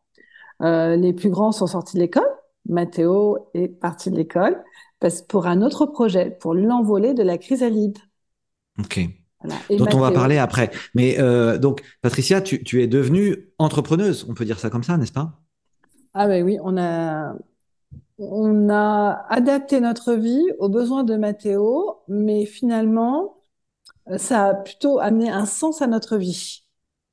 les 0.61 1.13
plus 1.15 1.31
grands 1.31 1.53
sont 1.53 1.67
sortis 1.67 1.97
de 1.97 2.03
l'école. 2.03 2.29
Mathéo 2.69 3.39
est 3.55 3.69
parti 3.69 4.11
de 4.11 4.17
l'école 4.17 4.63
parce 5.01 5.23
pour 5.23 5.47
un 5.47 5.63
autre 5.63 5.87
projet, 5.87 6.37
pour 6.41 6.55
l'envolée 6.55 7.15
de 7.15 7.23
la 7.23 7.39
chrysalide. 7.39 7.99
Ok. 8.79 9.01
Dont 9.71 9.87
on 9.95 10.01
va 10.01 10.11
parler 10.11 10.39
après. 10.39 10.71
Mais 10.95 11.17
donc, 11.59 11.83
Patricia, 12.03 12.41
tu, 12.41 12.65
tu, 12.65 12.83
es 12.83 12.89
devenue 12.89 13.51
entrepreneuse, 13.59 14.27
on 14.29 14.35
peut 14.35 14.45
dire 14.45 14.59
ça 14.59 14.69
comme 14.69 14.83
ça, 14.83 14.97
n'est-ce 14.97 15.13
pas? 15.13 15.41
Ah 16.13 16.27
ben 16.27 16.43
oui, 16.43 16.59
on 16.63 16.77
a 16.77 17.35
on 18.19 18.69
a 18.69 19.25
adapté 19.29 19.81
notre 19.81 20.15
vie 20.15 20.45
aux 20.59 20.69
besoins 20.69 21.05
de 21.05 21.17
Mathéo, 21.17 22.01
mais 22.09 22.47
finalement, 22.47 23.43
euh, 24.11 24.19
ça 24.19 24.47
a 24.47 24.55
plutôt 24.55 24.99
amené 24.99 25.31
un 25.31 25.47
sens 25.47 25.83
à 25.83 25.87
notre 25.87 26.17
vie. 26.17 26.65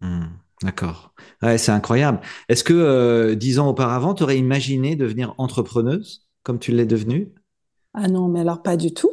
Hmm, 0.01 0.25
d'accord. 0.63 1.13
Ouais, 1.43 1.57
c'est 1.57 1.71
incroyable. 1.71 2.21
Est-ce 2.49 2.63
que 2.63 2.73
euh, 2.73 3.35
dix 3.35 3.59
ans 3.59 3.69
auparavant, 3.69 4.15
tu 4.15 4.23
aurais 4.23 4.39
imaginé 4.39 4.95
devenir 4.95 5.35
entrepreneuse 5.37 6.27
comme 6.43 6.59
tu 6.59 6.71
l'es 6.71 6.85
devenue? 6.85 7.33
Ah 7.95 8.07
non, 8.07 8.27
mais 8.27 8.41
alors 8.41 8.61
pas 8.61 8.77
du 8.77 8.93
tout. 8.93 9.11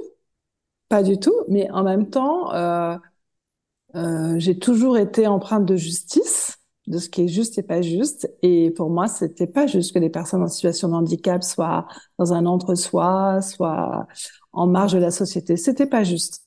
Pas 0.88 1.02
du 1.02 1.18
tout. 1.18 1.34
Mais 1.48 1.70
en 1.70 1.82
même 1.84 2.10
temps, 2.10 2.52
euh, 2.52 4.34
j'ai 4.38 4.58
toujours 4.58 4.96
été 4.98 5.26
empreinte 5.26 5.66
de 5.66 5.76
justice 5.76 6.58
de 6.88 6.98
ce 6.98 7.08
qui 7.08 7.22
est 7.22 7.28
juste 7.28 7.58
et 7.58 7.62
pas 7.62 7.82
juste. 7.82 8.30
Et 8.42 8.70
pour 8.70 8.90
moi, 8.90 9.06
c'était 9.06 9.46
pas 9.46 9.66
juste 9.66 9.94
que 9.94 9.98
les 9.98 10.10
personnes 10.10 10.42
en 10.42 10.48
situation 10.48 10.88
de 10.88 10.94
handicap 10.94 11.42
soient 11.44 11.86
dans 12.18 12.32
un 12.32 12.46
entre-soi, 12.46 13.40
soient 13.42 14.06
en 14.52 14.66
marge 14.66 14.94
de 14.94 14.98
la 14.98 15.10
société. 15.10 15.56
C'était 15.56 15.86
pas 15.86 16.04
juste. 16.04 16.42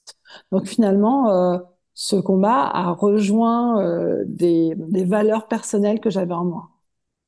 Donc 0.52 0.68
finalement, 0.68 1.30
euh, 1.30 1.58
ce 1.94 2.18
combat 2.18 2.70
a 2.74 2.92
rejoint 2.92 3.82
euh, 3.82 4.24
des, 4.28 4.74
des, 4.76 5.06
valeurs 5.06 5.48
personnelles 5.48 6.02
que 6.02 6.10
j'avais 6.10 6.34
en 6.34 6.44
moi. 6.44 6.70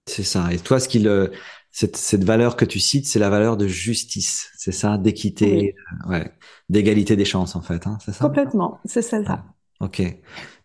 C'est 0.07 0.23
ça. 0.23 0.51
Et 0.51 0.57
toi, 0.57 0.79
ce 0.79 0.89
qui 0.89 0.99
le, 0.99 1.31
cette, 1.77 1.95
cette 1.95 2.23
valeur 2.23 2.55
que 2.55 2.65
tu 2.65 2.79
cites, 2.79 3.05
c'est 3.05 3.19
la 3.19 3.29
valeur 3.29 3.55
de 3.55 3.67
justice. 3.67 4.49
C'est 4.57 4.71
ça, 4.71 4.97
d'équité, 4.97 5.75
euh, 6.07 6.09
ouais, 6.09 6.31
d'égalité 6.69 7.15
des 7.15 7.23
chances 7.23 7.55
en 7.55 7.61
fait. 7.61 7.85
Hein, 7.85 7.99
c'est 8.03 8.13
ça? 8.13 8.25
Complètement. 8.25 8.79
C'est 8.83 9.03
celle-là. 9.03 9.45
Ok. 9.79 10.01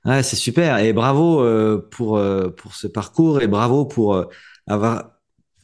Ouais, 0.06 0.22
c'est 0.22 0.36
super 0.36 0.78
et 0.78 0.94
bravo 0.94 1.42
euh, 1.42 1.86
pour 1.90 2.16
euh, 2.16 2.48
pour 2.48 2.74
ce 2.74 2.86
parcours 2.86 3.42
et 3.42 3.46
bravo 3.46 3.84
pour 3.84 4.14
euh, 4.14 4.24
avoir 4.66 5.10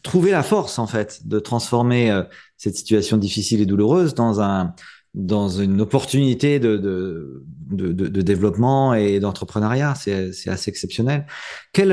trouvé 0.03 0.33
la 0.33 0.43
force 0.43 0.79
en 0.79 0.87
fait 0.87 1.27
de 1.27 1.39
transformer 1.39 2.25
cette 2.59 2.77
situation 2.77 3.17
difficile 3.17 3.63
et 3.63 3.67
douloureuse 3.67 4.13
dans 4.13 4.43
un 4.43 4.75
dans 5.15 5.49
une 5.49 5.81
opportunité 5.81 6.61
de 6.61 6.77
de 6.77 7.43
de, 7.71 7.93
de, 7.93 8.21
développement 8.21 8.93
et 8.93 9.19
d'entrepreneuriat. 9.19 9.95
C'est 9.95 10.35
c'est 10.35 10.51
assez 10.51 10.69
exceptionnel. 10.69 11.25
Quel 11.73 11.89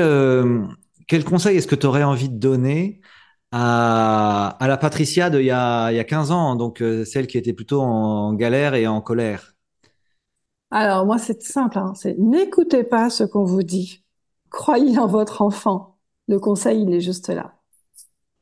quel 1.08 1.24
conseil 1.24 1.56
est-ce 1.56 1.66
que 1.66 1.74
tu 1.74 1.86
aurais 1.86 2.02
envie 2.02 2.28
de 2.28 2.38
donner 2.38 3.00
à, 3.52 4.56
à 4.60 4.68
la 4.68 4.76
Patricia 4.76 5.30
de 5.30 5.40
il 5.40 5.46
y 5.46 5.50
a, 5.50 5.90
il 5.92 5.96
y 5.96 6.00
a 6.00 6.04
15 6.04 6.30
ans, 6.30 6.56
donc 6.56 6.82
celle 7.04 7.26
qui 7.26 7.38
était 7.38 7.52
plutôt 7.52 7.82
en 7.82 8.34
galère 8.34 8.74
et 8.74 8.86
en 8.86 9.00
colère 9.00 9.54
alors 10.70 11.06
moi, 11.06 11.18
c'est 11.18 11.42
simple, 11.42 11.78
hein, 11.78 11.92
c'est 11.94 12.16
n'écoutez 12.18 12.84
pas 12.84 13.10
ce 13.10 13.24
qu'on 13.24 13.44
vous 13.44 13.62
dit. 13.62 14.04
Croyez 14.50 14.98
en 14.98 15.06
votre 15.06 15.42
enfant. 15.42 15.98
Le 16.28 16.38
conseil, 16.40 16.82
il 16.82 16.92
est 16.94 17.00
juste 17.00 17.28
là. 17.28 17.54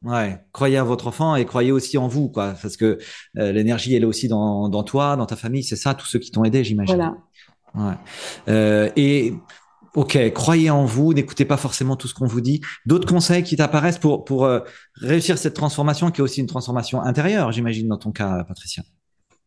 Ouais, 0.02 0.38
croyez 0.52 0.78
en 0.78 0.84
votre 0.84 1.06
enfant 1.06 1.34
et 1.34 1.46
croyez 1.46 1.73
aussi 1.73 1.96
en 1.96 2.08
vous, 2.08 2.28
quoi, 2.28 2.54
parce 2.61 2.76
que 2.76 2.99
euh, 3.38 3.52
l'énergie, 3.52 3.94
elle 3.94 4.02
est 4.02 4.06
aussi 4.06 4.28
dans, 4.28 4.68
dans 4.68 4.82
toi, 4.82 5.16
dans 5.16 5.25
ta 5.25 5.37
famille, 5.37 5.62
c'est 5.64 5.76
ça, 5.76 5.94
tous 5.94 6.04
ceux 6.06 6.18
qui 6.18 6.30
t'ont 6.30 6.44
aidé, 6.44 6.62
j'imagine. 6.62 6.96
Voilà. 6.96 7.16
Ouais. 7.75 7.94
Euh, 8.49 8.90
et 8.96 9.32
Ok, 9.94 10.18
croyez 10.32 10.70
en 10.70 10.84
vous, 10.84 11.14
n'écoutez 11.14 11.44
pas 11.44 11.56
forcément 11.56 11.94
tout 11.94 12.08
ce 12.08 12.14
qu'on 12.14 12.26
vous 12.26 12.40
dit. 12.40 12.60
D'autres 12.84 13.06
conseils 13.06 13.44
qui 13.44 13.56
t'apparaissent 13.56 14.00
pour, 14.00 14.44
euh, 14.44 14.60
réussir 14.96 15.38
cette 15.38 15.54
transformation, 15.54 16.10
qui 16.10 16.20
est 16.20 16.24
aussi 16.24 16.40
une 16.40 16.48
transformation 16.48 17.00
intérieure, 17.00 17.52
j'imagine, 17.52 17.86
dans 17.86 17.96
ton 17.96 18.10
cas, 18.10 18.42
Patricia? 18.42 18.82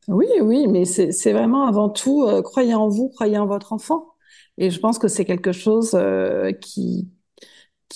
Oui, 0.07 0.27
oui, 0.41 0.67
mais 0.67 0.85
c'est 0.85 1.33
vraiment 1.33 1.67
avant 1.67 1.89
tout, 1.89 2.23
euh, 2.23 2.41
croyez 2.41 2.73
en 2.73 2.87
vous, 2.87 3.09
croyez 3.09 3.37
en 3.37 3.45
votre 3.45 3.73
enfant. 3.73 4.13
Et 4.57 4.71
je 4.71 4.79
pense 4.79 4.99
que 4.99 5.09
c'est 5.09 5.25
quelque 5.25 5.51
chose 5.51 5.91
euh, 5.95 6.53
qui, 6.53 7.09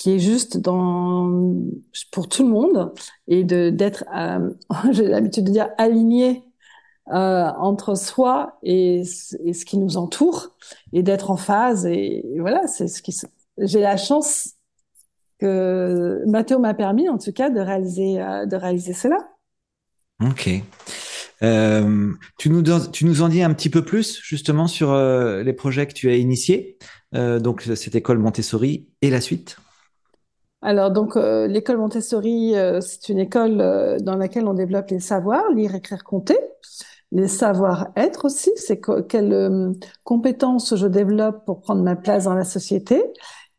est 0.06 0.20
juste 0.20 0.60
pour 2.12 2.28
tout 2.28 2.44
le 2.44 2.50
monde 2.50 2.94
et 3.30 3.46
d'être, 3.46 4.04
j'ai 4.92 5.08
l'habitude 5.08 5.46
de 5.46 5.52
dire, 5.52 5.70
aligné 5.78 6.44
euh, 7.12 7.52
entre 7.58 7.96
soi 7.96 8.58
et, 8.64 9.02
et, 9.44 9.54
ce 9.54 9.66
qui 9.66 9.78
nous 9.78 9.98
entoure 9.98 10.56
et 10.94 11.04
d'être 11.04 11.32
en 11.32 11.38
phase. 11.38 11.86
Et, 11.86 12.24
voilà, 12.40 12.68
c'est 12.68 12.88
ce 12.88 13.02
qui. 13.02 13.16
J'ai 13.58 13.82
la 13.82 13.98
chance 13.98 14.54
que 15.40 16.22
Mathéo 16.26 16.60
m'a 16.60 16.74
permis, 16.74 17.10
en 17.10 17.18
tout 17.18 17.34
cas, 17.34 17.50
de 17.50 17.60
réaliser, 17.60 18.22
euh, 18.22 18.46
de 18.46 18.56
réaliser 18.56 18.94
cela. 18.94 19.18
Ok. 20.24 20.50
Euh, 21.44 22.12
tu, 22.38 22.50
nous, 22.50 22.64
tu 22.92 23.06
nous 23.06 23.22
en 23.22 23.30
dis 23.30 23.42
un 23.42 23.54
petit 23.54 23.70
peu 23.70 23.84
plus 23.84 24.20
justement 24.22 24.68
sur 24.68 24.92
euh, 24.92 25.42
les 25.44 25.54
projets 25.54 25.88
que 25.88 25.94
tu 25.94 26.10
as 26.10 26.16
initiés, 26.16 26.78
euh, 27.16 27.40
donc 27.40 27.64
cette 27.64 27.96
école 27.96 28.20
Montessori 28.20 28.88
et 29.02 29.10
la 29.10 29.22
suite? 29.22 29.58
Alors 30.62 30.92
donc 30.92 31.16
l'école 31.16 31.78
Montessori, 31.78 32.54
c'est 32.82 33.10
une 33.10 33.18
école 33.18 33.58
dans 34.04 34.16
laquelle 34.16 34.46
on 34.46 34.54
développe 34.54 34.92
les 34.92 35.00
savoirs, 35.00 35.50
lire, 35.56 35.74
écrire, 35.74 36.04
compter 36.04 36.38
les 37.12 37.28
savoir-être 37.28 38.26
aussi, 38.26 38.52
c'est 38.56 38.80
quelles 39.08 39.34
euh, 39.34 39.74
compétences 40.04 40.76
je 40.76 40.88
développe 40.88 41.46
pour 41.46 41.62
prendre 41.62 41.84
ma 41.84 41.96
place 41.96 42.26
dans 42.26 42.36
la 42.36 42.46
société, 42.46 43.04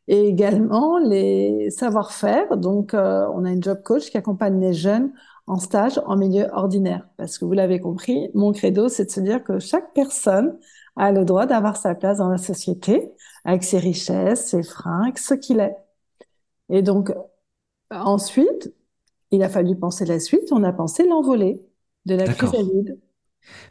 et 0.08 0.26
également 0.26 0.98
les 0.98 1.70
savoir-faire. 1.70 2.56
Donc, 2.56 2.94
euh, 2.94 3.26
on 3.34 3.44
a 3.44 3.50
une 3.52 3.62
job 3.62 3.82
coach 3.82 4.10
qui 4.10 4.16
accompagne 4.16 4.60
les 4.60 4.72
jeunes 4.72 5.12
en 5.46 5.58
stage 5.58 6.00
en 6.06 6.16
milieu 6.16 6.46
ordinaire, 6.52 7.08
parce 7.16 7.38
que 7.38 7.44
vous 7.44 7.52
l'avez 7.52 7.80
compris, 7.80 8.30
mon 8.34 8.52
credo, 8.52 8.88
c'est 8.88 9.06
de 9.06 9.10
se 9.10 9.20
dire 9.20 9.44
que 9.44 9.58
chaque 9.58 9.92
personne 9.92 10.58
a 10.96 11.12
le 11.12 11.24
droit 11.24 11.46
d'avoir 11.46 11.76
sa 11.76 11.94
place 11.94 12.18
dans 12.18 12.28
la 12.28 12.38
société, 12.38 13.12
avec 13.44 13.64
ses 13.64 13.78
richesses, 13.78 14.46
ses 14.46 14.62
freins, 14.62 15.02
avec 15.04 15.18
ce 15.18 15.34
qu'il 15.34 15.60
est. 15.60 15.76
Et 16.68 16.82
donc, 16.82 17.12
ensuite, 17.90 18.72
il 19.30 19.42
a 19.42 19.48
fallu 19.48 19.76
penser 19.76 20.04
la 20.04 20.20
suite, 20.20 20.52
on 20.52 20.62
a 20.64 20.72
pensé 20.72 21.06
l'envolée 21.06 21.62
de 22.06 22.14
la 22.14 22.26
chrysalide. 22.26 22.98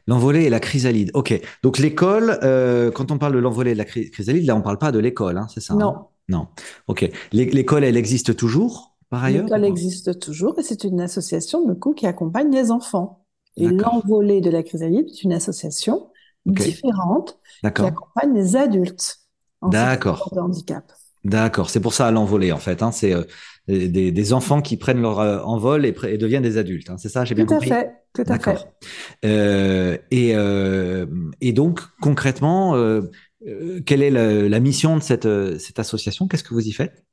L'envolée 0.07 0.43
et 0.43 0.49
la 0.49 0.59
chrysalide. 0.59 1.11
Ok. 1.13 1.39
Donc 1.63 1.77
l'école, 1.77 2.39
euh, 2.43 2.91
quand 2.91 3.11
on 3.11 3.17
parle 3.17 3.33
de 3.33 3.39
l'envolée 3.39 3.71
et 3.71 3.73
de 3.73 3.79
la 3.79 3.85
chrysalide, 3.85 4.45
là 4.45 4.55
on 4.55 4.61
parle 4.61 4.77
pas 4.77 4.91
de 4.91 4.99
l'école, 4.99 5.37
hein, 5.37 5.47
c'est 5.53 5.61
ça 5.61 5.73
Non. 5.75 5.89
Hein? 5.89 6.05
Non. 6.29 6.47
Ok. 6.87 7.09
L'école, 7.31 7.83
elle 7.83 7.97
existe 7.97 8.35
toujours, 8.35 8.95
par 9.09 9.23
ailleurs 9.23 9.45
L'école 9.45 9.65
existe 9.65 10.19
toujours 10.19 10.57
et 10.59 10.63
c'est 10.63 10.83
une 10.83 11.01
association 11.01 11.65
de 11.65 11.73
coup 11.73 11.93
qui 11.93 12.07
accompagne 12.07 12.51
les 12.51 12.71
enfants. 12.71 13.25
Et 13.57 13.67
l'envolée 13.67 14.39
de 14.39 14.49
la 14.49 14.63
chrysalide 14.63 15.07
est 15.07 15.23
une 15.23 15.33
association 15.33 16.09
différente 16.45 17.37
qui 17.61 17.81
accompagne 17.81 18.33
les 18.33 18.55
adultes 18.55 19.19
en 19.59 19.69
D'accord. 19.69 20.29
de 20.33 20.39
handicap. 20.39 20.91
D'accord. 21.23 21.69
C'est 21.69 21.81
pour 21.81 21.93
ça 21.93 22.09
l'envolée 22.11 22.51
en 22.51 22.57
fait. 22.57 22.81
Hein, 22.81 22.91
c'est 22.91 23.13
euh, 23.13 23.23
des, 23.71 24.11
des, 24.11 24.33
enfants 24.33 24.61
qui 24.61 24.77
prennent 24.77 25.01
leur 25.01 25.19
euh, 25.19 25.41
envol 25.43 25.85
et, 25.85 25.95
et, 26.07 26.17
deviennent 26.17 26.43
des 26.43 26.57
adultes. 26.57 26.89
Hein. 26.89 26.97
C'est 26.97 27.09
ça, 27.09 27.25
j'ai 27.25 27.35
bien 27.35 27.45
compris. 27.45 27.69
Tout 27.69 27.73
à 27.73 27.79
fait, 27.79 27.93
tout 28.13 28.23
à 28.27 28.39
fait. 28.39 28.67
Euh, 29.25 29.97
et, 30.11 30.35
euh, 30.35 31.05
et 31.39 31.53
donc 31.53 31.81
concrètement, 32.01 32.75
euh, 32.75 33.01
quelle 33.85 34.03
est 34.03 34.11
la, 34.11 34.49
la, 34.49 34.59
mission 34.59 34.97
de 34.97 35.01
cette, 35.01 35.27
cette 35.59 35.79
association? 35.79 36.27
Qu'est-ce 36.27 36.43
que 36.43 36.53
vous 36.53 36.67
y 36.67 36.71
faites? 36.71 37.03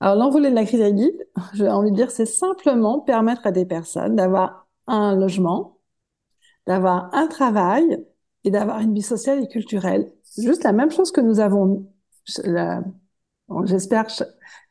Alors 0.00 0.16
l'envolée 0.16 0.50
de 0.50 0.54
la 0.54 0.64
crise 0.64 0.80
chrysalide, 0.80 1.28
j'ai 1.54 1.68
envie 1.68 1.90
de 1.90 1.96
dire, 1.96 2.10
c'est 2.10 2.26
simplement 2.26 3.00
permettre 3.00 3.46
à 3.46 3.52
des 3.52 3.64
personnes 3.64 4.16
d'avoir 4.16 4.66
un 4.86 5.14
logement, 5.16 5.78
d'avoir 6.66 7.14
un 7.14 7.28
travail 7.28 8.04
et 8.44 8.50
d'avoir 8.50 8.80
une 8.80 8.94
vie 8.94 9.02
sociale 9.02 9.42
et 9.42 9.48
culturelle. 9.48 10.12
Juste 10.38 10.64
la 10.64 10.72
même 10.72 10.90
chose 10.90 11.12
que 11.12 11.20
nous 11.20 11.40
avons. 11.40 11.86
J'espère 13.64 14.06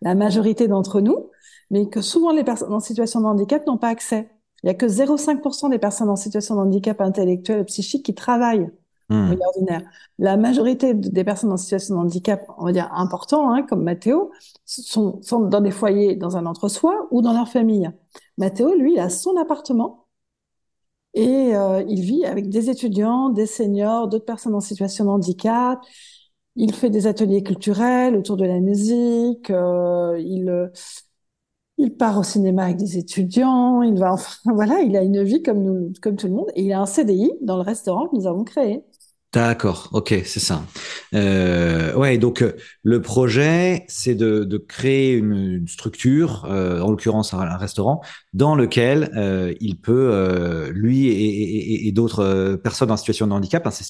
la 0.01 0.16
majorité 0.16 0.68
d'entre 0.68 1.01
nous, 1.01 1.30
mais 1.70 1.88
que 1.90 2.01
souvent 2.01 2.32
les 2.32 2.44
personnes 2.44 2.74
en 2.74 2.80
situation 2.80 3.22
de 3.22 3.25
handicap 3.25 3.66
n'ont 3.68 3.78
pas 3.78 3.90
accès. 3.90 4.30
Il 4.63 4.68
n'y 4.68 4.72
a 4.72 4.74
que 4.75 4.86
0,5% 4.86 5.70
des 5.70 5.80
personnes 5.80 6.10
en 6.10 6.16
situation 6.16 6.56
de 6.56 6.62
handicap 6.62 7.01
intellectuel 7.01 7.62
et 7.62 7.63
psychique 7.66 8.06
qui 8.06 8.13
travaillent 8.13 8.70
mmh. 9.10 9.34
ordinaire. 9.46 9.82
La 10.20 10.38
majorité 10.38 10.94
des 10.94 11.24
personnes 11.24 11.51
en 11.51 11.58
situation 11.58 11.96
de 11.96 12.00
handicap, 12.01 12.46
on 12.58 12.66
va 12.66 12.72
dire 12.72 12.92
important, 12.94 13.51
hein, 13.51 13.63
comme 13.63 13.84
Mathéo, 13.84 14.32
sont, 14.66 15.22
sont 15.22 15.42
dans 15.42 15.62
des 15.62 15.72
foyers, 15.72 16.16
dans 16.16 16.38
un 16.38 16.46
entre-soi 16.46 17.08
ou 17.12 17.22
dans 17.22 17.34
leur 17.34 17.48
famille. 17.48 17.90
Mathéo, 18.38 18.74
lui, 18.75 18.94
il 18.94 19.00
a 19.00 19.10
son 19.10 19.36
appartement 19.38 20.08
et 21.13 21.56
euh, 21.56 21.84
il 21.88 22.01
vit 22.01 22.25
avec 22.25 22.50
des 22.50 22.70
étudiants, 22.70 23.30
des 23.30 23.46
seniors, 23.46 24.08
d'autres 24.08 24.25
personnes 24.25 24.56
en 24.56 24.62
situation 24.62 25.06
de 25.06 25.10
handicap. 25.10 25.80
Il 26.55 26.74
fait 26.74 26.89
des 26.89 27.08
ateliers 27.08 27.43
culturels 27.43 28.15
autour 28.15 28.38
de 28.38 28.46
la 28.46 28.60
musique. 28.60 29.50
Euh, 29.51 30.17
il 30.20 30.72
il 31.77 31.96
part 31.98 32.17
au 32.20 32.24
cinéma 32.24 32.63
avec 32.65 32.77
des 32.77 32.98
étudiants. 32.98 33.81
Il 33.81 33.98
va 34.00 34.13
enfin 34.13 34.38
voilà, 34.53 34.79
il 34.81 34.96
a 34.98 35.03
une 35.03 35.22
vie 35.24 35.41
comme 35.43 35.63
nous, 35.63 35.91
comme 36.01 36.15
tout 36.15 36.27
le 36.27 36.34
monde. 36.34 36.50
Et 36.55 36.63
il 36.63 36.72
a 36.74 36.79
un 36.81 36.86
CDI 36.86 37.31
dans 37.41 37.58
le 37.58 37.63
restaurant 37.63 38.08
que 38.08 38.15
nous 38.15 38.27
avons 38.27 38.43
créé. 38.46 38.84
D'accord, 39.34 39.88
ok, 39.94 40.10
c'est 40.26 40.42
ça. 40.42 40.66
Euh, 41.14 41.96
ouais, 41.96 42.18
donc 42.18 42.42
euh, 42.42 42.52
le 42.84 43.02
projet, 43.02 43.86
c'est 43.88 44.14
de, 44.14 44.44
de, 44.44 44.58
créer 44.58 45.14
une, 45.14 45.34
une 45.34 45.68
structure, 45.70 46.46
euh, 46.50 46.82
en 46.82 46.92
l'occurrence 46.92 47.34
un, 47.34 47.56
restaurant, 47.56 48.02
dans 48.34 48.56
lequel 48.56 49.10
euh, 49.16 49.54
il 49.62 49.80
peut, 49.80 50.10
euh, 50.12 50.70
lui 50.74 51.08
et, 51.08 51.14
et, 51.14 51.88
et 51.88 51.92
d'autres 51.94 52.20
euh, 52.20 52.58
personnes 52.58 52.92
en 52.92 52.98
situation 52.98 53.26
de 53.26 53.32
handicap, 53.32 53.66
hein, 53.66 53.72
c'est 53.72 53.86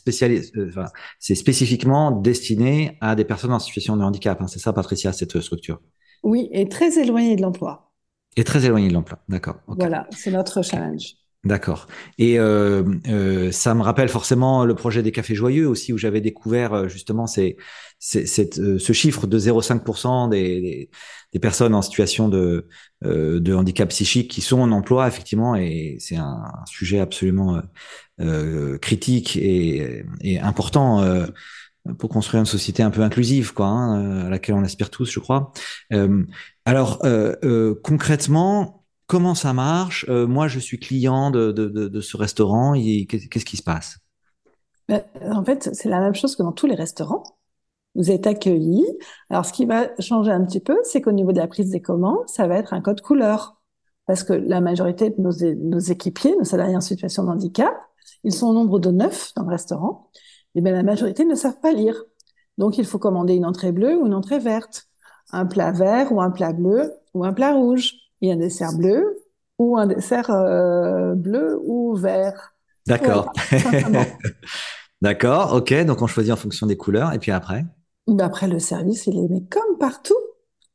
enfin, 0.67 0.85
c'est 1.17 1.33
spécifiquement 1.33 2.11
destiné 2.11 2.99
à 3.01 3.15
des 3.15 3.25
personnes 3.25 3.53
en 3.53 3.59
situation 3.59 3.97
de 3.97 4.03
handicap. 4.03 4.39
Hein, 4.41 4.47
c'est 4.47 4.59
ça, 4.59 4.73
Patricia, 4.73 5.11
cette 5.11 5.39
structure? 5.41 5.81
Oui, 6.21 6.49
et 6.51 6.69
très 6.69 6.99
éloigné 6.99 7.35
de 7.35 7.41
l'emploi. 7.41 7.91
Et 8.37 8.43
très 8.43 8.63
éloigné 8.63 8.89
de 8.89 8.93
l'emploi, 8.93 9.17
d'accord. 9.27 9.55
Voilà, 9.65 10.07
c'est 10.11 10.29
notre 10.29 10.61
challenge. 10.61 11.15
D'accord. 11.43 11.87
Et 12.19 12.37
euh, 12.37 12.83
euh, 13.07 13.51
ça 13.51 13.73
me 13.73 13.81
rappelle 13.81 14.09
forcément 14.09 14.63
le 14.63 14.75
projet 14.75 15.01
des 15.01 15.11
cafés 15.11 15.33
joyeux 15.33 15.67
aussi, 15.67 15.91
où 15.91 15.97
j'avais 15.97 16.21
découvert 16.21 16.73
euh, 16.73 16.87
justement 16.87 17.25
ces, 17.25 17.57
ces, 17.97 18.27
cette, 18.27 18.59
euh, 18.59 18.77
ce 18.77 18.93
chiffre 18.93 19.25
de 19.25 19.39
0,5% 19.39 20.29
des, 20.29 20.91
des, 21.33 21.39
personnes 21.39 21.73
en 21.73 21.81
situation 21.81 22.29
de, 22.29 22.67
euh, 23.05 23.39
de 23.39 23.55
handicap 23.55 23.89
psychique 23.89 24.29
qui 24.29 24.41
sont 24.41 24.61
en 24.61 24.71
emploi, 24.71 25.07
effectivement, 25.07 25.55
et 25.55 25.97
c'est 25.99 26.17
un, 26.17 26.43
sujet 26.67 26.99
absolument 26.99 27.61
critique 28.79 29.35
et, 29.35 30.05
et 30.21 30.39
important 30.39 31.03
pour 31.97 32.09
construire 32.11 32.41
une 32.41 32.45
société 32.45 32.83
un 32.83 32.91
peu 32.91 33.01
inclusive, 33.01 33.55
quoi, 33.55 33.65
hein, 33.65 34.27
à 34.27 34.29
laquelle 34.29 34.53
on 34.53 34.63
aspire 34.63 34.91
tous, 34.91 35.09
je 35.09 35.19
crois. 35.19 35.51
alors, 36.65 37.01
concrètement, 37.81 38.80
comment 39.11 39.35
ça 39.35 39.51
marche? 39.51 40.05
Euh, 40.07 40.25
Moi, 40.25 40.47
je 40.47 40.57
suis 40.57 40.79
client 40.79 41.31
de, 41.31 41.99
ce 41.99 42.15
restaurant. 42.15 42.73
Qu'est-ce 42.75 43.43
qui 43.43 43.57
se 43.57 43.63
passe? 43.63 43.97
Ben, 44.87 45.03
En 45.29 45.43
fait, 45.43 45.69
c'est 45.73 45.89
la 45.89 45.99
même 45.99 46.15
chose 46.15 46.37
que 46.37 46.43
dans 46.43 46.53
tous 46.53 46.65
les 46.65 46.75
restaurants. 46.75 47.23
Vous 47.93 48.09
êtes 48.09 48.25
accueillis. 48.25 48.87
Alors, 49.29 49.45
ce 49.45 49.51
qui 49.51 49.65
va 49.65 49.89
changer 49.99 50.31
un 50.31 50.45
petit 50.45 50.61
peu, 50.61 50.77
c'est 50.83 51.01
qu'au 51.01 51.11
niveau 51.11 51.33
de 51.33 51.39
la 51.39 51.47
prise 51.47 51.69
des 51.71 51.81
commandes, 51.81 52.25
ça 52.27 52.47
va 52.47 52.55
être 52.55 52.73
un 52.73 52.79
code 52.79 53.01
couleur. 53.01 53.61
Parce 54.05 54.23
que 54.23 54.31
la 54.31 54.61
majorité 54.61 55.09
de 55.09 55.21
nos, 55.21 55.33
nos 55.55 55.79
équipiers, 55.79 56.33
nos 56.37 56.45
salariés 56.45 56.77
en 56.77 56.81
situation 56.81 57.25
de 57.25 57.31
handicap, 57.31 57.73
ils 58.23 58.33
sont 58.33 58.47
au 58.47 58.53
nombre 58.53 58.79
de 58.79 58.91
neuf 58.91 59.33
dans 59.35 59.43
le 59.43 59.49
restaurant. 59.49 60.09
Et 60.55 60.61
bien, 60.61 60.71
la 60.71 60.83
majorité 60.83 61.25
ne 61.25 61.35
savent 61.35 61.59
pas 61.59 61.73
lire. 61.73 62.01
Donc, 62.57 62.77
il 62.77 62.85
faut 62.85 62.99
commander 62.99 63.33
une 63.33 63.45
entrée 63.45 63.73
bleue 63.73 63.97
ou 63.97 64.07
une 64.07 64.13
entrée 64.13 64.39
verte, 64.39 64.87
un 65.33 65.45
plat 65.45 65.73
vert 65.73 66.13
ou 66.13 66.21
un 66.21 66.31
plat 66.31 66.53
bleu 66.53 66.93
ou 67.13 67.25
un 67.25 67.33
plat 67.33 67.51
rouge 67.51 68.00
et 68.21 68.31
un 68.31 68.37
dessert 68.37 68.73
bleu 68.77 69.23
ou 69.57 69.77
un 69.77 69.87
dessert 69.87 70.29
euh, 70.29 71.13
bleu 71.15 71.59
ou 71.63 71.95
vert. 71.95 72.53
D'accord. 72.87 73.31
D'accord, 75.01 75.53
ok. 75.53 75.85
Donc 75.85 76.01
on 76.01 76.07
choisit 76.07 76.31
en 76.31 76.35
fonction 76.35 76.67
des 76.67 76.77
couleurs 76.77 77.13
et 77.13 77.19
puis 77.19 77.31
après? 77.31 77.65
Après 78.19 78.47
le 78.47 78.59
service, 78.59 79.07
il 79.07 79.17
est 79.17 79.27
mais 79.29 79.43
comme 79.49 79.77
partout. 79.79 80.17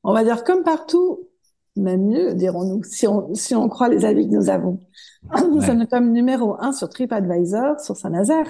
On 0.03 0.13
va 0.13 0.25
dire 0.25 0.45
comme 0.45 0.63
partout, 0.63 1.29
même 1.77 2.07
mieux, 2.07 2.35
dirons-nous, 2.35 2.83
si 2.85 3.07
on, 3.07 3.35
si 3.35 3.55
on 3.55 3.69
croit 3.69 3.89
les 3.89 4.05
avis 4.05 4.29
que 4.29 4.35
nous 4.35 4.49
avons. 4.49 4.81
Nous 5.51 5.61
sommes 5.63 5.87
comme 5.87 6.13
numéro 6.13 6.57
un 6.61 6.73
sur 6.73 6.89
TripAdvisor, 6.89 7.81
sur 7.81 7.97
Saint-Nazaire. 7.97 8.49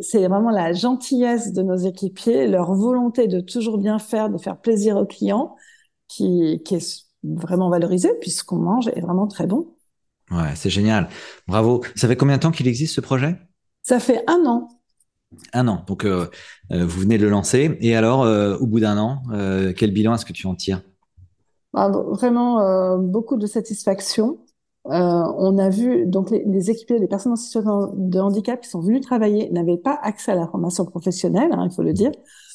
C'est 0.00 0.26
vraiment 0.26 0.50
la 0.50 0.72
gentillesse 0.72 1.52
de 1.52 1.62
nos 1.62 1.76
équipiers, 1.76 2.48
leur 2.48 2.74
volonté 2.74 3.28
de 3.28 3.40
toujours 3.40 3.78
bien 3.78 3.98
faire, 3.98 4.30
de 4.30 4.38
faire 4.38 4.60
plaisir 4.60 4.96
aux 4.96 5.06
clients, 5.06 5.54
qui, 6.08 6.60
qui 6.64 6.76
est 6.76 7.03
vraiment 7.24 7.70
valorisé 7.70 8.10
puisqu'on 8.20 8.58
mange 8.58 8.88
est 8.88 9.00
vraiment 9.00 9.26
très 9.26 9.46
bon. 9.46 9.74
Ouais, 10.30 10.54
c'est 10.54 10.70
génial. 10.70 11.08
Bravo. 11.46 11.82
Ça 11.96 12.08
fait 12.08 12.16
combien 12.16 12.36
de 12.36 12.42
temps 12.42 12.50
qu'il 12.50 12.68
existe 12.68 12.94
ce 12.94 13.00
projet? 13.00 13.36
Ça 13.82 14.00
fait 14.00 14.22
un 14.26 14.44
an. 14.46 14.68
Un 15.52 15.68
an. 15.68 15.84
Donc, 15.86 16.04
euh, 16.04 16.26
euh, 16.72 16.86
vous 16.86 17.00
venez 17.00 17.18
de 17.18 17.24
le 17.24 17.30
lancer. 17.30 17.76
Et 17.80 17.96
alors, 17.96 18.22
euh, 18.22 18.56
au 18.58 18.66
bout 18.66 18.80
d'un 18.80 18.98
an, 18.98 19.22
quel 19.76 19.92
bilan 19.92 20.14
est-ce 20.14 20.24
que 20.24 20.32
tu 20.32 20.46
en 20.46 20.54
tires? 20.54 20.82
Bah, 21.72 21.90
Vraiment 21.90 22.98
beaucoup 22.98 23.36
de 23.36 23.46
satisfaction. 23.46 24.38
on 24.84 25.58
a 25.58 25.68
vu 25.70 26.06
donc 26.06 26.30
les, 26.30 26.44
les, 26.46 26.70
équipiers, 26.70 26.98
les 26.98 27.08
personnes 27.08 27.32
en 27.32 27.36
situation 27.36 27.92
de 27.94 28.18
handicap 28.20 28.60
qui 28.60 28.68
sont 28.68 28.80
venus 28.80 29.00
travailler 29.00 29.50
n'avaient 29.50 29.76
pas 29.76 29.98
accès 30.02 30.32
à 30.32 30.36
la 30.36 30.46
formation 30.46 30.84
professionnelle, 30.84 31.50
hein, 31.52 31.66
il 31.68 31.74
faut 31.74 31.82
le 31.82 31.92
dire. 31.92 32.12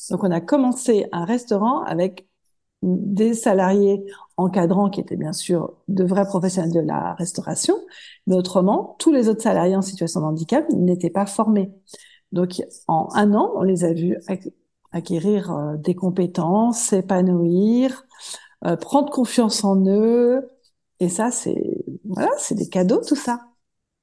Donc, 0.10 0.24
on 0.24 0.32
a 0.32 0.42
commencé 0.42 1.06
un 1.12 1.26
restaurant 1.26 1.84
avec 1.84 2.29
des 2.82 3.34
salariés 3.34 4.04
encadrants 4.38 4.90
qui 4.90 5.02
étaient 5.02 5.18
bien 5.18 5.34
sûr 5.34 5.74
de 5.88 6.04
vrais 6.04 6.26
professionnels 6.26 6.72
de 6.72 6.80
la 6.80 7.14
restauration, 7.16 7.76
mais 8.26 8.36
autrement, 8.36 8.96
tous 9.00 9.12
les 9.12 9.28
autres 9.28 9.42
salariés 9.42 9.76
en 9.76 9.82
situation 9.82 10.22
de 10.22 10.26
handicap 10.26 10.66
n'étaient 10.72 11.10
pas 11.10 11.26
formés. 11.26 11.72
Donc, 12.32 12.62
en 12.88 13.10
un 13.14 13.34
an, 13.34 13.52
on 13.56 13.64
les 13.64 13.84
a 13.84 13.94
vus 13.94 14.18
acquérir 14.92 15.52
euh, 15.52 15.78
des 15.78 15.96
compétences, 15.96 16.80
s'épanouir, 16.80 18.06
euh, 18.66 18.76
prendre 18.76 19.12
confiance 19.12 19.64
en 19.64 19.86
eux. 19.86 20.50
Et 21.00 21.10
ça, 21.10 21.32
c'est 21.32 21.86
voilà, 22.06 22.32
c'est 22.38 22.56
des 22.56 22.70
cadeaux, 22.70 23.02
tout 23.06 23.16
ça. 23.16 23.42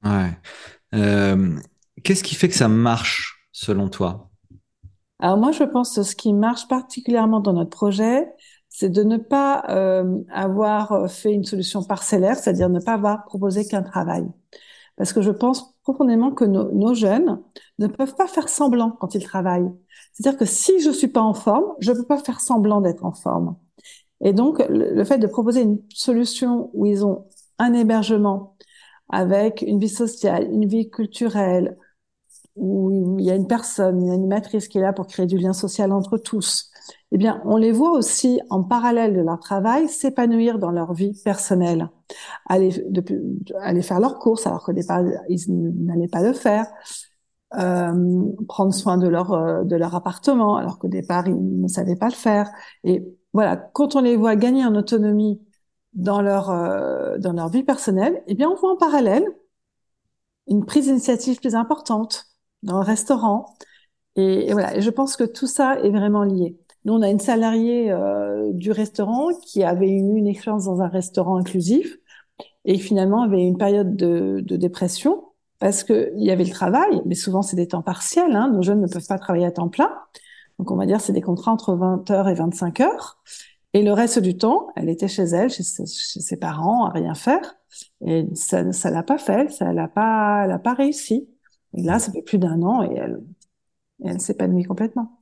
Ouais. 0.03 0.37
Euh, 0.93 1.57
Qu'est-ce 2.03 2.23
qui 2.23 2.35
fait 2.35 2.47
que 2.47 2.55
ça 2.55 2.67
marche, 2.67 3.47
selon 3.51 3.89
toi? 3.89 4.29
Alors 5.19 5.37
moi, 5.37 5.51
je 5.51 5.63
pense 5.63 5.95
que 5.95 6.03
ce 6.03 6.15
qui 6.15 6.31
marche 6.33 6.67
particulièrement 6.67 7.39
dans 7.39 7.53
notre 7.53 7.71
projet, 7.71 8.27
c'est 8.79 8.89
de 8.89 9.01
ne 9.01 9.17
pas 9.17 9.63
euh, 9.69 10.19
avoir 10.31 11.09
fait 11.09 11.33
une 11.33 11.45
solution 11.45 11.81
parcellaire, 11.83 12.35
c'est-à-dire 12.35 12.69
ne 12.69 12.79
pas 12.79 12.93
avoir 12.93 13.25
proposé 13.25 13.65
qu'un 13.65 13.81
travail. 13.81 14.23
Parce 14.97 15.13
que 15.13 15.23
je 15.23 15.31
pense 15.31 15.73
profondément 15.81 16.31
que 16.31 16.45
nos, 16.45 16.93
jeunes 16.93 17.41
ne 17.79 17.87
peuvent 17.87 18.13
pas 18.13 18.27
faire 18.27 18.47
semblant 18.47 18.91
quand 18.91 19.15
ils 19.15 19.23
travaillent. 19.23 19.71
C'est-à-dire 20.13 20.37
que 20.37 20.45
si 20.45 20.79
je 20.79 20.91
suis 20.91 21.07
pas 21.07 21.23
en 21.23 21.33
forme, 21.33 21.65
je 21.79 21.91
ne 21.91 21.97
peux 21.97 22.05
pas 22.05 22.19
faire 22.19 22.39
semblant 22.39 22.79
d'être 22.79 23.03
en 23.03 23.13
forme. 23.13 23.55
Et 24.21 24.31
donc, 24.31 24.63
le, 24.69 25.03
fait 25.05 25.17
de 25.17 25.25
proposer 25.25 25.61
une 25.61 25.81
solution 25.91 26.69
où 26.75 26.85
ils 26.85 27.03
ont 27.03 27.25
un 27.57 27.73
hébergement 27.73 28.57
avec 29.09 29.63
une 29.63 29.79
vie 29.79 29.89
sociale, 29.89 30.51
une 30.51 30.67
vie 30.67 30.91
culturelle, 30.91 31.79
où 32.55 33.17
il 33.17 33.25
y 33.25 33.31
a 33.31 33.35
une 33.35 33.47
personne, 33.47 34.03
une 34.03 34.11
animatrice 34.11 34.67
qui 34.67 34.77
est 34.77 34.81
là 34.81 34.93
pour 34.93 35.07
créer 35.07 35.25
du 35.25 35.39
lien 35.39 35.53
social 35.53 35.91
entre 35.91 36.19
tous, 36.19 36.69
eh 37.11 37.17
bien, 37.17 37.41
on 37.45 37.57
les 37.57 37.71
voit 37.71 37.91
aussi 37.91 38.41
en 38.49 38.63
parallèle 38.63 39.15
de 39.15 39.21
leur 39.21 39.39
travail 39.39 39.87
s'épanouir 39.87 40.59
dans 40.59 40.71
leur 40.71 40.93
vie 40.93 41.13
personnelle, 41.23 41.89
aller, 42.47 42.71
aller 43.61 43.81
faire 43.81 43.99
leurs 43.99 44.19
courses 44.19 44.45
alors 44.47 44.63
qu'au 44.65 44.73
départ 44.73 45.03
ils 45.29 45.39
n'allaient 45.85 46.09
pas 46.09 46.21
le 46.21 46.33
faire, 46.33 46.67
euh, 47.57 48.25
prendre 48.47 48.73
soin 48.73 48.97
de 48.97 49.07
leur 49.07 49.33
euh, 49.33 49.63
de 49.63 49.75
leur 49.77 49.95
appartement 49.95 50.57
alors 50.57 50.79
qu'au 50.79 50.89
départ 50.89 51.27
ils 51.27 51.61
ne 51.61 51.67
savaient 51.67 51.95
pas 51.95 52.09
le 52.09 52.13
faire. 52.15 52.49
Et 52.83 53.03
voilà, 53.33 53.55
quand 53.57 53.95
on 53.95 54.01
les 54.01 54.17
voit 54.17 54.35
gagner 54.35 54.65
en 54.65 54.75
autonomie 54.75 55.41
dans 55.93 56.21
leur 56.21 56.49
euh, 56.49 57.17
dans 57.19 57.33
leur 57.33 57.49
vie 57.49 57.63
personnelle, 57.63 58.21
eh 58.27 58.35
bien 58.35 58.49
on 58.49 58.55
voit 58.55 58.73
en 58.73 58.77
parallèle 58.77 59.25
une 60.47 60.65
prise 60.65 60.85
d'initiative 60.85 61.39
plus 61.39 61.55
importante 61.55 62.25
dans 62.63 62.79
le 62.79 62.85
restaurant. 62.85 63.53
Et, 64.15 64.49
et 64.49 64.53
voilà, 64.53 64.75
et 64.77 64.81
je 64.81 64.89
pense 64.91 65.17
que 65.17 65.23
tout 65.25 65.47
ça 65.47 65.79
est 65.81 65.91
vraiment 65.91 66.23
lié. 66.23 66.57
Nous, 66.87 66.93
on 66.93 67.01
a 67.01 67.09
une 67.09 67.19
salariée 67.19 67.91
euh, 67.91 68.53
du 68.53 68.71
restaurant 68.71 69.27
qui 69.45 69.61
avait 69.61 69.89
eu 69.89 69.99
une 69.99 70.25
expérience 70.25 70.63
dans 70.63 70.79
un 70.81 70.87
restaurant 70.87 71.35
inclusif 71.35 71.97
et 72.63 72.77
finalement 72.77 73.23
avait 73.23 73.43
une 73.43 73.57
période 73.57 73.97
de, 73.97 74.39
de 74.39 74.55
dépression 74.55 75.25
parce 75.59 75.83
qu'il 75.83 76.13
y 76.15 76.31
avait 76.31 76.45
le 76.45 76.49
travail, 76.49 77.01
mais 77.05 77.15
souvent 77.15 77.41
c'est 77.41 77.57
des 77.57 77.67
temps 77.67 77.81
partiels. 77.81 78.33
Hein, 78.33 78.51
nos 78.53 78.61
jeunes 78.61 78.79
ne 78.79 78.87
peuvent 78.87 79.05
pas 79.05 79.19
travailler 79.19 79.45
à 79.45 79.51
temps 79.51 79.67
plein. 79.67 79.91
Donc 80.59 80.71
on 80.71 80.77
va 80.77 80.85
dire 80.85 81.01
c'est 81.01 81.11
des 81.11 81.21
contrats 81.21 81.51
entre 81.51 81.75
20 81.75 82.09
heures 82.09 82.29
et 82.29 82.35
25 82.35 82.79
heures. 82.79 83.21
Et 83.73 83.83
le 83.83 83.91
reste 83.91 84.19
du 84.19 84.37
temps, 84.37 84.69
elle 84.77 84.87
était 84.87 85.09
chez 85.09 85.23
elle, 85.23 85.49
chez, 85.49 85.63
ses 85.63 86.37
parents, 86.37 86.85
à 86.85 86.91
rien 86.91 87.15
faire. 87.15 87.55
Et 88.05 88.27
ça, 88.33 88.71
ça 88.71 88.91
l'a 88.91 89.03
pas 89.03 89.17
fait, 89.17 89.51
ça 89.51 89.73
l'a 89.73 89.89
pas, 89.89 90.43
elle 90.45 90.51
a 90.51 90.59
pas 90.59 90.73
réussi. 90.73 91.29
Et 91.73 91.83
là, 91.83 91.99
ça 91.99 92.13
fait 92.13 92.21
plus 92.21 92.37
d'un 92.39 92.61
an 92.61 92.81
et 92.83 92.95
elle, 92.95 93.19
elle 94.05 94.21
s'épanouit 94.21 94.63
complètement. 94.63 95.16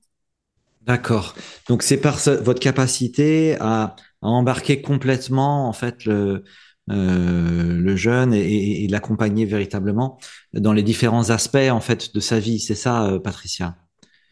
D'accord. 0.86 1.36
Donc 1.67 1.84
c'est 1.84 1.98
par 1.98 2.17
votre 2.41 2.60
capacité 2.60 3.58
à, 3.60 3.95
embarquer 4.21 4.82
complètement 4.82 5.67
en 5.67 5.74
fait 5.74 6.06
le, 6.06 6.43
euh, 6.89 7.80
le 7.80 7.95
jeune 7.95 8.34
et, 8.34 8.88
l'accompagner 8.88 9.45
véritablement 9.45 10.17
dans 10.54 10.74
les 10.74 10.82
différents 10.82 11.30
aspects 11.30 11.69
en 11.71 11.80
fait 11.80 12.13
de 12.13 12.19
sa 12.19 12.39
vie. 12.39 12.60
C'est 12.60 12.76
ça, 12.76 13.06
euh, 13.06 13.19
Patricia? 13.19 13.76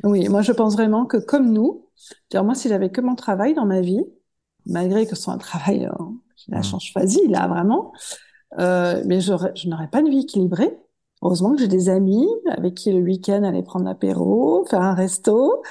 Oui, 0.03 0.27
moi 0.29 0.41
je 0.41 0.51
pense 0.51 0.73
vraiment 0.73 1.05
que 1.05 1.17
comme 1.17 1.51
nous, 1.51 1.87
moi 2.33 2.55
si 2.55 2.69
j'avais 2.69 2.89
que 2.89 3.01
mon 3.01 3.15
travail 3.15 3.53
dans 3.53 3.65
ma 3.65 3.81
vie, 3.81 4.03
malgré 4.65 5.05
que 5.05 5.15
ce 5.15 5.23
soit 5.23 5.33
un 5.33 5.37
travail, 5.37 5.85
euh, 5.85 6.03
la 6.47 6.59
mmh. 6.59 6.63
chance 6.63 6.85
choisie 6.85 7.27
là 7.27 7.47
vraiment, 7.47 7.93
euh, 8.59 9.01
mais 9.05 9.21
je 9.21 9.67
n'aurais 9.67 9.87
pas 9.87 10.01
de 10.01 10.09
vie 10.09 10.21
équilibrée. 10.21 10.77
Heureusement 11.21 11.53
que 11.53 11.61
j'ai 11.61 11.69
des 11.69 11.89
amis 11.89 12.27
avec 12.49 12.75
qui 12.75 12.91
le 12.91 12.99
week-end 12.99 13.43
aller 13.43 13.63
prendre 13.63 13.85
l'apéro, 13.85 14.65
faire 14.69 14.81
un 14.81 14.93
resto, 14.93 15.63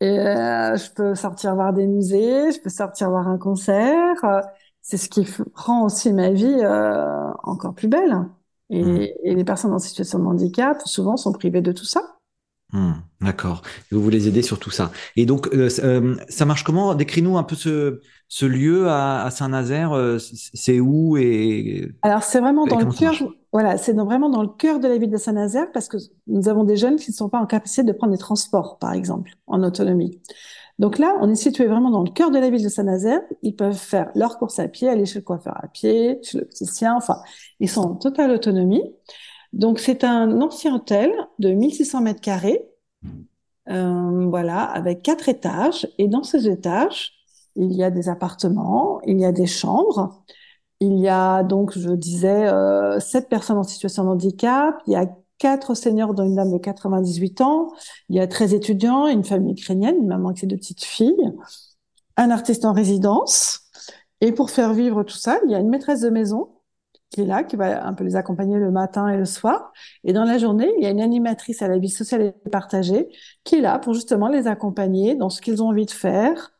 et 0.00 0.18
euh, 0.18 0.76
je 0.76 0.90
peux 0.92 1.14
sortir 1.14 1.54
voir 1.54 1.72
des 1.72 1.86
musées, 1.86 2.52
je 2.52 2.60
peux 2.60 2.70
sortir 2.70 3.10
voir 3.10 3.28
un 3.28 3.38
concert. 3.38 4.16
C'est 4.80 4.96
ce 4.96 5.08
qui 5.08 5.26
rend 5.54 5.84
aussi 5.84 6.12
ma 6.12 6.30
vie 6.30 6.58
euh, 6.62 7.30
encore 7.42 7.74
plus 7.74 7.88
belle. 7.88 8.26
Et, 8.70 8.82
mmh. 8.82 9.00
et, 9.24 9.34
les 9.34 9.44
personnes 9.44 9.72
en 9.72 9.78
situation 9.78 10.20
de 10.20 10.24
handicap, 10.24 10.80
souvent, 10.86 11.16
sont 11.16 11.32
privées 11.32 11.60
de 11.60 11.72
tout 11.72 11.84
ça. 11.84 12.19
Mmh, 12.72 12.92
D'accord. 13.20 13.62
Vous 13.90 14.00
voulez 14.00 14.28
aider 14.28 14.42
sur 14.42 14.58
tout 14.58 14.70
ça. 14.70 14.92
Et 15.16 15.26
donc, 15.26 15.48
euh, 15.52 15.68
euh, 15.82 16.16
ça 16.28 16.44
marche 16.44 16.62
comment? 16.62 16.94
Décris-nous 16.94 17.36
un 17.36 17.42
peu 17.42 17.56
ce, 17.56 18.00
ce 18.28 18.46
lieu 18.46 18.88
à, 18.88 19.24
à 19.24 19.30
Saint-Nazaire. 19.30 19.92
c'est 20.18 20.78
où 20.80 21.16
et 21.16 21.90
Alors, 22.02 22.22
c'est 22.22 22.40
vraiment 22.40 22.66
dans 22.66 22.78
le 22.78 22.92
cœur. 22.92 23.14
Voilà, 23.52 23.76
c'est 23.76 23.92
vraiment 23.94 24.30
dans 24.30 24.42
le 24.42 24.48
cœur 24.48 24.78
de 24.78 24.86
la 24.86 24.98
ville 24.98 25.10
de 25.10 25.16
Saint-Nazaire 25.16 25.66
parce 25.72 25.88
que 25.88 25.96
nous 26.28 26.48
avons 26.48 26.62
des 26.62 26.76
jeunes 26.76 26.96
qui 26.96 27.10
ne 27.10 27.16
sont 27.16 27.28
pas 27.28 27.38
en 27.38 27.46
capacité 27.46 27.82
de 27.82 27.92
prendre 27.92 28.12
des 28.12 28.18
transports, 28.18 28.78
par 28.78 28.92
exemple, 28.92 29.32
en 29.48 29.62
autonomie. 29.64 30.20
Donc 30.78 30.98
là, 30.98 31.14
on 31.20 31.28
est 31.28 31.34
situé 31.34 31.66
vraiment 31.66 31.90
dans 31.90 32.02
le 32.02 32.10
cœur 32.10 32.30
de 32.30 32.38
la 32.38 32.48
ville 32.48 32.62
de 32.62 32.68
Saint-Nazaire. 32.68 33.20
Ils 33.42 33.54
peuvent 33.54 33.76
faire 33.76 34.10
leurs 34.14 34.38
courses 34.38 34.58
à 34.60 34.68
pied, 34.68 34.88
aller 34.88 35.04
chez 35.04 35.18
le 35.18 35.24
coiffeur 35.24 35.54
à 35.62 35.68
pied, 35.68 36.18
chez 36.22 36.38
l'opticien. 36.38 36.94
Enfin, 36.96 37.18
ils 37.58 37.68
sont 37.68 37.82
en 37.82 37.94
totale 37.96 38.30
autonomie. 38.30 38.82
Donc 39.52 39.78
c'est 39.78 40.04
un 40.04 40.40
ancien 40.40 40.74
hôtel 40.74 41.12
de 41.38 41.50
1600 41.50 42.00
mètres 42.02 42.20
carrés, 42.20 42.68
euh, 43.68 44.26
voilà, 44.28 44.62
avec 44.62 45.02
quatre 45.02 45.28
étages. 45.28 45.88
Et 45.98 46.08
dans 46.08 46.22
ces 46.22 46.48
étages, 46.48 47.12
il 47.56 47.72
y 47.72 47.82
a 47.82 47.90
des 47.90 48.08
appartements, 48.08 49.00
il 49.06 49.20
y 49.20 49.24
a 49.24 49.32
des 49.32 49.46
chambres. 49.46 50.22
Il 50.80 50.98
y 50.98 51.08
a 51.08 51.42
donc, 51.42 51.76
je 51.76 51.90
disais, 51.90 52.48
euh, 52.48 53.00
sept 53.00 53.28
personnes 53.28 53.58
en 53.58 53.62
situation 53.64 54.04
de 54.04 54.10
handicap. 54.10 54.80
Il 54.86 54.92
y 54.94 54.96
a 54.96 55.06
quatre 55.38 55.74
seniors 55.74 56.14
dont 56.14 56.24
une 56.24 56.36
dame 56.36 56.52
de 56.52 56.58
98 56.58 57.40
ans. 57.42 57.72
Il 58.08 58.16
y 58.16 58.20
a 58.20 58.26
13 58.26 58.54
étudiants, 58.54 59.06
une 59.06 59.24
famille 59.24 59.52
ukrainienne, 59.52 59.96
une 59.96 60.06
maman 60.06 60.28
avec 60.28 60.38
ses 60.38 60.46
deux 60.46 60.56
petites 60.56 60.84
filles, 60.84 61.32
un 62.16 62.30
artiste 62.30 62.64
en 62.64 62.72
résidence. 62.72 63.60
Et 64.20 64.32
pour 64.32 64.50
faire 64.50 64.74
vivre 64.74 65.02
tout 65.02 65.16
ça, 65.16 65.38
il 65.44 65.50
y 65.50 65.54
a 65.54 65.58
une 65.58 65.70
maîtresse 65.70 66.00
de 66.00 66.10
maison 66.10 66.50
qui 67.10 67.22
est 67.22 67.24
là, 67.24 67.42
qui 67.44 67.56
va 67.56 67.84
un 67.86 67.92
peu 67.92 68.04
les 68.04 68.16
accompagner 68.16 68.56
le 68.56 68.70
matin 68.70 69.08
et 69.08 69.16
le 69.16 69.24
soir. 69.24 69.72
Et 70.04 70.12
dans 70.12 70.24
la 70.24 70.38
journée, 70.38 70.70
il 70.78 70.84
y 70.84 70.86
a 70.86 70.90
une 70.90 71.00
animatrice 71.00 71.60
à 71.62 71.68
la 71.68 71.78
vie 71.78 71.88
sociale 71.88 72.22
et 72.22 72.50
partagée 72.50 73.08
qui 73.44 73.56
est 73.56 73.60
là 73.60 73.78
pour 73.78 73.94
justement 73.94 74.28
les 74.28 74.46
accompagner 74.46 75.16
dans 75.16 75.30
ce 75.30 75.40
qu'ils 75.40 75.62
ont 75.62 75.68
envie 75.68 75.86
de 75.86 75.90
faire, 75.90 76.52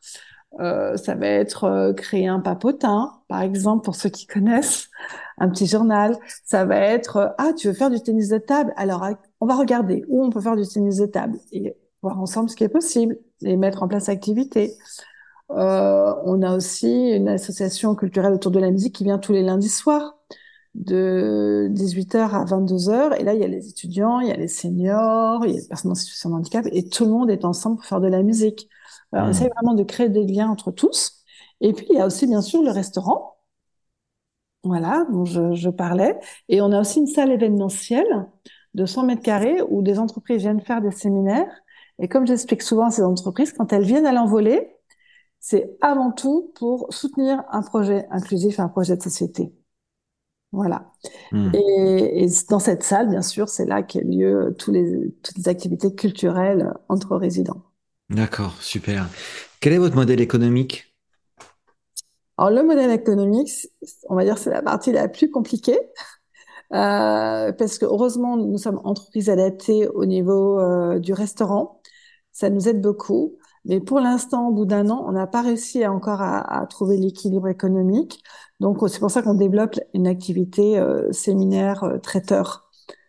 euh, 0.59 0.97
ça 0.97 1.15
va 1.15 1.27
être 1.27 1.63
euh, 1.63 1.93
créer 1.93 2.27
un 2.27 2.39
papotin, 2.39 3.21
par 3.29 3.41
exemple, 3.41 3.85
pour 3.85 3.95
ceux 3.95 4.09
qui 4.09 4.27
connaissent, 4.27 4.89
un 5.37 5.49
petit 5.49 5.65
journal. 5.65 6.17
Ça 6.43 6.65
va 6.65 6.77
être, 6.77 7.17
euh, 7.17 7.27
ah, 7.37 7.51
tu 7.57 7.67
veux 7.67 7.73
faire 7.73 7.89
du 7.89 8.01
tennis 8.01 8.29
de 8.29 8.37
table? 8.37 8.73
Alors, 8.75 9.07
on 9.39 9.45
va 9.45 9.55
regarder 9.55 10.03
où 10.09 10.23
on 10.23 10.29
peut 10.29 10.41
faire 10.41 10.57
du 10.57 10.67
tennis 10.67 10.97
de 10.97 11.05
table 11.05 11.37
et 11.51 11.75
voir 12.01 12.19
ensemble 12.19 12.49
ce 12.49 12.55
qui 12.55 12.63
est 12.63 12.69
possible 12.69 13.17
et 13.43 13.55
mettre 13.57 13.83
en 13.83 13.87
place 13.87 14.07
l'activité. 14.07 14.73
on 15.49 16.41
a 16.41 16.55
aussi 16.55 17.11
une 17.11 17.29
association 17.29 17.95
culturelle 17.95 18.33
autour 18.33 18.51
de 18.51 18.59
la 18.59 18.71
musique 18.71 18.95
qui 18.95 19.03
vient 19.03 19.19
tous 19.19 19.33
les 19.33 19.43
lundis 19.43 19.69
soirs 19.69 20.20
de 20.75 21.69
18h 21.71 22.17
à 22.17 22.45
22h. 22.45 23.19
Et 23.19 23.23
là, 23.23 23.33
il 23.33 23.41
y 23.41 23.43
a 23.43 23.47
les 23.47 23.69
étudiants, 23.69 24.19
il 24.19 24.29
y 24.29 24.31
a 24.31 24.37
les 24.37 24.47
seniors, 24.47 25.45
il 25.45 25.51
y 25.51 25.57
a 25.57 25.61
les 25.61 25.67
personnes 25.67 25.91
en 25.91 25.95
situation 25.95 26.29
de 26.29 26.35
handicap 26.35 26.65
et 26.71 26.87
tout 26.89 27.05
le 27.05 27.11
monde 27.11 27.29
est 27.29 27.45
ensemble 27.45 27.77
pour 27.77 27.85
faire 27.85 28.01
de 28.01 28.07
la 28.07 28.23
musique. 28.23 28.69
Alors, 29.11 29.25
on 29.25 29.29
hmm. 29.29 29.31
essaie 29.31 29.49
vraiment 29.55 29.73
de 29.73 29.83
créer 29.83 30.09
des 30.09 30.25
liens 30.25 30.49
entre 30.49 30.71
tous. 30.71 31.23
Et 31.61 31.73
puis, 31.73 31.85
il 31.89 31.95
y 31.97 31.99
a 31.99 32.05
aussi, 32.07 32.27
bien 32.27 32.41
sûr, 32.41 32.63
le 32.63 32.71
restaurant. 32.71 33.37
Voilà, 34.63 35.05
dont 35.11 35.25
je, 35.25 35.53
je 35.53 35.69
parlais. 35.69 36.19
Et 36.47 36.61
on 36.61 36.71
a 36.71 36.79
aussi 36.79 36.99
une 36.99 37.07
salle 37.07 37.31
événementielle 37.31 38.27
de 38.75 38.85
100 38.85 39.03
mètres 39.03 39.21
carrés 39.23 39.61
où 39.69 39.81
des 39.81 39.99
entreprises 39.99 40.41
viennent 40.41 40.61
faire 40.61 40.81
des 40.81 40.91
séminaires. 40.91 41.51
Et 41.99 42.07
comme 42.07 42.27
j'explique 42.27 42.61
souvent 42.61 42.85
à 42.85 42.91
ces 42.91 43.03
entreprises, 43.03 43.53
quand 43.53 43.73
elles 43.73 43.83
viennent 43.83 44.05
à 44.05 44.13
l'envoler, 44.13 44.75
c'est 45.39 45.77
avant 45.81 46.11
tout 46.11 46.51
pour 46.55 46.87
soutenir 46.93 47.43
un 47.51 47.63
projet 47.63 48.07
inclusif, 48.11 48.59
un 48.59 48.69
projet 48.69 48.95
de 48.97 49.01
société. 49.01 49.51
Voilà. 50.51 50.91
Hmm. 51.31 51.51
Et, 51.53 52.23
et 52.23 52.27
dans 52.49 52.59
cette 52.59 52.83
salle, 52.83 53.09
bien 53.09 53.21
sûr, 53.21 53.47
c'est 53.47 53.65
là 53.65 53.83
qu'ont 53.83 54.01
lieu 54.03 54.55
tous 54.57 54.71
les, 54.71 55.13
toutes 55.23 55.37
les 55.37 55.47
activités 55.47 55.95
culturelles 55.95 56.73
entre 56.89 57.15
résidents. 57.15 57.63
D'accord, 58.09 58.61
super. 58.61 59.07
Quel 59.61 59.73
est 59.73 59.77
votre 59.77 59.95
modèle 59.95 60.19
économique? 60.19 60.93
Alors, 62.37 62.51
le 62.51 62.63
modèle 62.63 62.91
économique, 62.91 63.69
on 64.09 64.15
va 64.15 64.25
dire, 64.25 64.37
c'est 64.37 64.49
la 64.49 64.61
partie 64.61 64.91
la 64.91 65.07
plus 65.07 65.29
compliquée. 65.29 65.79
Euh, 66.73 67.51
parce 67.51 67.77
que 67.77 67.85
heureusement, 67.85 68.37
nous 68.37 68.57
sommes 68.57 68.79
entreprises 68.83 69.29
adaptées 69.29 69.87
au 69.89 70.05
niveau 70.05 70.59
euh, 70.59 70.99
du 70.99 71.13
restaurant. 71.13 71.81
Ça 72.31 72.49
nous 72.49 72.67
aide 72.67 72.81
beaucoup. 72.81 73.37
Mais 73.65 73.79
pour 73.79 73.99
l'instant, 73.99 74.49
au 74.49 74.53
bout 74.53 74.65
d'un 74.65 74.89
an, 74.89 75.03
on 75.07 75.11
n'a 75.11 75.27
pas 75.27 75.41
réussi 75.41 75.85
encore 75.85 76.21
à, 76.21 76.39
à 76.61 76.65
trouver 76.67 76.97
l'équilibre 76.97 77.47
économique. 77.47 78.23
Donc, 78.59 78.77
c'est 78.89 78.99
pour 78.99 79.11
ça 79.11 79.21
qu'on 79.21 79.33
développe 79.35 79.79
une 79.93 80.07
activité 80.07 80.77
euh, 80.79 81.11
séminaire 81.11 81.83
euh, 81.83 81.97
traiteur 81.99 82.67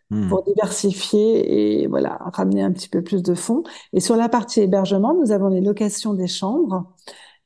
Hmm. 0.09 0.29
pour 0.29 0.43
diversifier 0.43 1.81
et 1.83 1.87
voilà, 1.87 2.17
ramener 2.33 2.61
un 2.63 2.71
petit 2.71 2.89
peu 2.89 3.03
plus 3.03 3.21
de 3.23 3.33
fonds. 3.35 3.63
Et 3.93 3.99
sur 3.99 4.15
la 4.15 4.29
partie 4.29 4.61
hébergement, 4.61 5.13
nous 5.13 5.31
avons 5.31 5.49
les 5.49 5.61
locations 5.61 6.13
des 6.13 6.27
chambres 6.27 6.93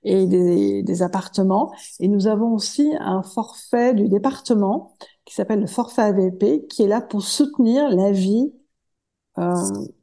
et 0.03 0.27
des, 0.27 0.83
des 0.83 1.01
appartements. 1.03 1.73
Et 1.99 2.07
nous 2.07 2.27
avons 2.27 2.53
aussi 2.53 2.93
un 2.99 3.23
forfait 3.23 3.93
du 3.95 4.09
département 4.09 4.95
qui 5.25 5.35
s'appelle 5.35 5.61
le 5.61 5.67
forfait 5.67 6.03
AVP, 6.03 6.67
qui 6.67 6.83
est 6.83 6.87
là 6.87 7.01
pour 7.01 7.23
soutenir 7.23 7.89
la 7.89 8.11
vie, 8.11 8.53
euh, 9.39 9.55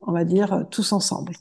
on 0.03 0.13
va 0.13 0.25
dire, 0.25 0.67
tous 0.71 0.93
ensemble. 0.93 1.35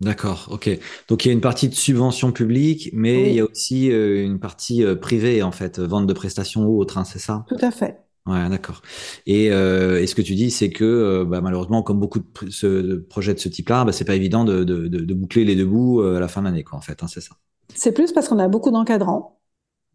D'accord, 0.00 0.48
ok. 0.50 0.70
Donc 1.08 1.24
il 1.24 1.28
y 1.28 1.30
a 1.30 1.34
une 1.34 1.42
partie 1.42 1.68
de 1.68 1.74
subvention 1.74 2.32
publique, 2.32 2.88
mais 2.94 3.28
il 3.28 3.34
y 3.34 3.40
a 3.40 3.44
aussi 3.44 3.92
euh, 3.92 4.24
une 4.24 4.40
partie 4.40 4.82
euh, 4.82 4.96
privée, 4.96 5.42
en 5.42 5.52
fait, 5.52 5.78
vente 5.78 6.06
de 6.06 6.12
prestations 6.14 6.64
ou 6.66 6.78
autre, 6.80 6.96
hein, 6.96 7.04
c'est 7.04 7.18
ça? 7.18 7.44
tout 7.46 7.56
à 7.62 7.70
fait. 7.70 8.00
Ouais, 8.26 8.48
d'accord. 8.50 8.82
Et, 9.26 9.50
euh, 9.52 10.00
et 10.02 10.06
ce 10.06 10.14
que 10.14 10.22
tu 10.22 10.34
dis, 10.34 10.50
c'est 10.50 10.70
que 10.70 10.84
euh, 10.84 11.24
bah, 11.24 11.40
malheureusement, 11.40 11.82
comme 11.82 12.00
beaucoup 12.00 12.20
de, 12.20 12.24
pr- 12.26 12.50
ce, 12.50 12.66
de 12.66 12.96
projets 12.96 13.34
de 13.34 13.38
ce 13.40 13.48
type-là, 13.48 13.84
bah, 13.84 13.92
c'est 13.92 14.04
pas 14.04 14.16
évident 14.16 14.44
de, 14.44 14.64
de, 14.64 15.14
boucler 15.14 15.44
les 15.44 15.56
deux 15.56 15.66
bouts 15.66 16.02
euh, 16.02 16.16
à 16.18 16.20
la 16.20 16.28
fin 16.28 16.42
de 16.42 16.46
l'année, 16.46 16.64
quoi, 16.64 16.78
en 16.78 16.82
fait, 16.82 17.02
hein, 17.02 17.08
c'est 17.08 17.20
ça. 17.22 17.36
C'est 17.74 17.90
plus 17.92 18.12
parce 18.12 18.28
qu'on 18.28 18.38
a 18.38 18.46
beaucoup 18.48 18.70
d'encadrants. 18.70 19.40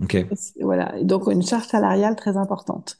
Ok. 0.04 0.16
Voilà. 0.62 1.02
Donc, 1.04 1.28
une 1.32 1.42
charge 1.44 1.68
salariale 1.68 2.16
très 2.16 2.38
importante. 2.38 3.00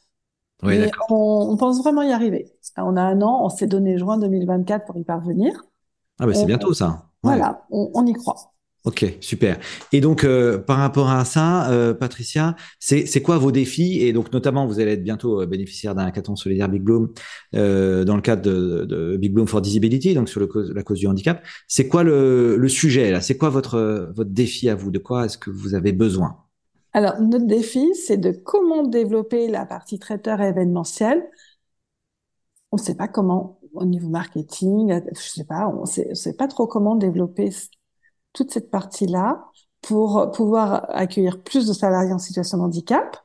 Oui, 0.62 0.90
on 1.10 1.56
pense 1.58 1.80
vraiment 1.80 2.02
y 2.02 2.12
arriver. 2.12 2.52
On 2.76 2.96
a 2.96 3.02
un 3.02 3.20
an, 3.22 3.44
on 3.44 3.48
s'est 3.48 3.66
donné 3.66 3.98
juin 3.98 4.18
2024 4.18 4.86
pour 4.86 4.96
y 4.98 5.04
parvenir. 5.04 5.64
Ah 6.18 6.26
bah 6.26 6.34
c'est 6.34 6.46
bientôt 6.46 6.72
ça. 6.74 7.08
Ouais. 7.22 7.36
voilà, 7.36 7.66
on, 7.70 7.90
on 7.94 8.06
y 8.06 8.12
croit. 8.12 8.52
Ok, 8.84 9.04
super. 9.20 9.58
Et 9.92 10.00
donc 10.00 10.22
euh, 10.22 10.58
par 10.58 10.78
rapport 10.78 11.10
à 11.10 11.24
ça, 11.24 11.68
euh, 11.70 11.92
Patricia, 11.92 12.54
c'est 12.78 13.20
quoi 13.20 13.36
vos 13.36 13.50
défis? 13.50 14.00
Et 14.00 14.12
donc 14.12 14.32
notamment, 14.32 14.64
vous 14.64 14.78
allez 14.78 14.92
être 14.92 15.02
bientôt 15.02 15.42
euh, 15.42 15.46
bénéficiaire 15.46 15.96
d'un 15.96 16.04
hackathon 16.04 16.36
solidaire 16.36 16.68
Big 16.68 16.82
Bloom 16.82 17.12
euh, 17.56 18.04
dans 18.04 18.14
le 18.14 18.22
cadre 18.22 18.42
de, 18.42 18.84
de 18.84 19.16
Big 19.16 19.32
Bloom 19.32 19.48
for 19.48 19.60
Disability, 19.60 20.14
donc 20.14 20.28
sur 20.28 20.38
le 20.38 20.46
cause, 20.46 20.70
la 20.72 20.84
cause 20.84 21.00
du 21.00 21.08
handicap. 21.08 21.42
C'est 21.66 21.88
quoi 21.88 22.04
le, 22.04 22.56
le 22.56 22.68
sujet 22.68 23.10
là? 23.10 23.20
C'est 23.20 23.36
quoi 23.36 23.50
votre 23.50 24.12
votre 24.14 24.30
défi 24.30 24.68
à 24.68 24.76
vous? 24.76 24.92
De 24.92 25.00
quoi 25.00 25.26
est-ce 25.26 25.36
que 25.36 25.50
vous 25.50 25.74
avez 25.74 25.92
besoin? 25.92 26.36
Alors, 26.92 27.20
notre 27.20 27.46
défi, 27.46 27.94
c'est 27.94 28.16
de 28.16 28.30
comment 28.30 28.82
développer 28.86 29.48
la 29.48 29.66
partie 29.66 29.98
traiteur 29.98 30.40
événementiel. 30.40 31.22
On 32.72 32.78
ne 32.78 32.80
sait 32.80 32.94
pas 32.94 33.06
comment, 33.06 33.58
au 33.76 33.84
niveau 33.84 34.08
marketing, 34.08 35.00
je 35.14 35.20
sais 35.20 35.44
pas, 35.44 35.68
on 35.68 35.84
sait, 35.86 36.14
sait 36.14 36.34
pas 36.34 36.48
trop 36.48 36.66
comment 36.66 36.96
développer 36.96 37.50
toute 38.32 38.52
cette 38.52 38.70
partie-là 38.70 39.44
pour 39.82 40.30
pouvoir 40.32 40.86
accueillir 40.90 41.42
plus 41.42 41.66
de 41.66 41.72
salariés 41.72 42.12
en 42.12 42.18
situation 42.18 42.58
de 42.58 42.62
handicap 42.64 43.18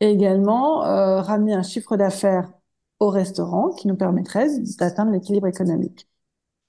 et 0.00 0.10
également 0.10 0.84
euh, 0.84 1.20
ramener 1.20 1.54
un 1.54 1.62
chiffre 1.62 1.96
d'affaires 1.96 2.50
au 2.98 3.10
restaurant 3.10 3.70
qui 3.70 3.88
nous 3.88 3.96
permettrait 3.96 4.48
d'atteindre 4.78 5.12
l'équilibre 5.12 5.46
économique. 5.46 6.08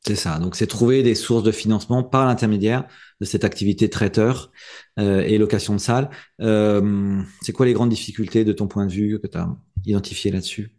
C'est 0.05 0.15
ça. 0.15 0.39
Donc, 0.39 0.55
c'est 0.55 0.67
trouver 0.67 1.03
des 1.03 1.15
sources 1.15 1.43
de 1.43 1.51
financement 1.51 2.03
par 2.03 2.25
l'intermédiaire 2.25 2.87
de 3.19 3.25
cette 3.25 3.43
activité 3.43 3.89
traiteur 3.89 4.51
euh, 4.99 5.21
et 5.21 5.37
location 5.37 5.73
de 5.73 5.79
salle. 5.79 6.09
Euh, 6.41 7.21
c'est 7.41 7.51
quoi 7.51 7.65
les 7.65 7.73
grandes 7.73 7.89
difficultés 7.89 8.45
de 8.45 8.53
ton 8.53 8.67
point 8.67 8.85
de 8.85 8.91
vue 8.91 9.19
que 9.19 9.27
tu 9.27 9.37
as 9.37 9.49
identifié 9.85 10.31
là-dessus? 10.31 10.76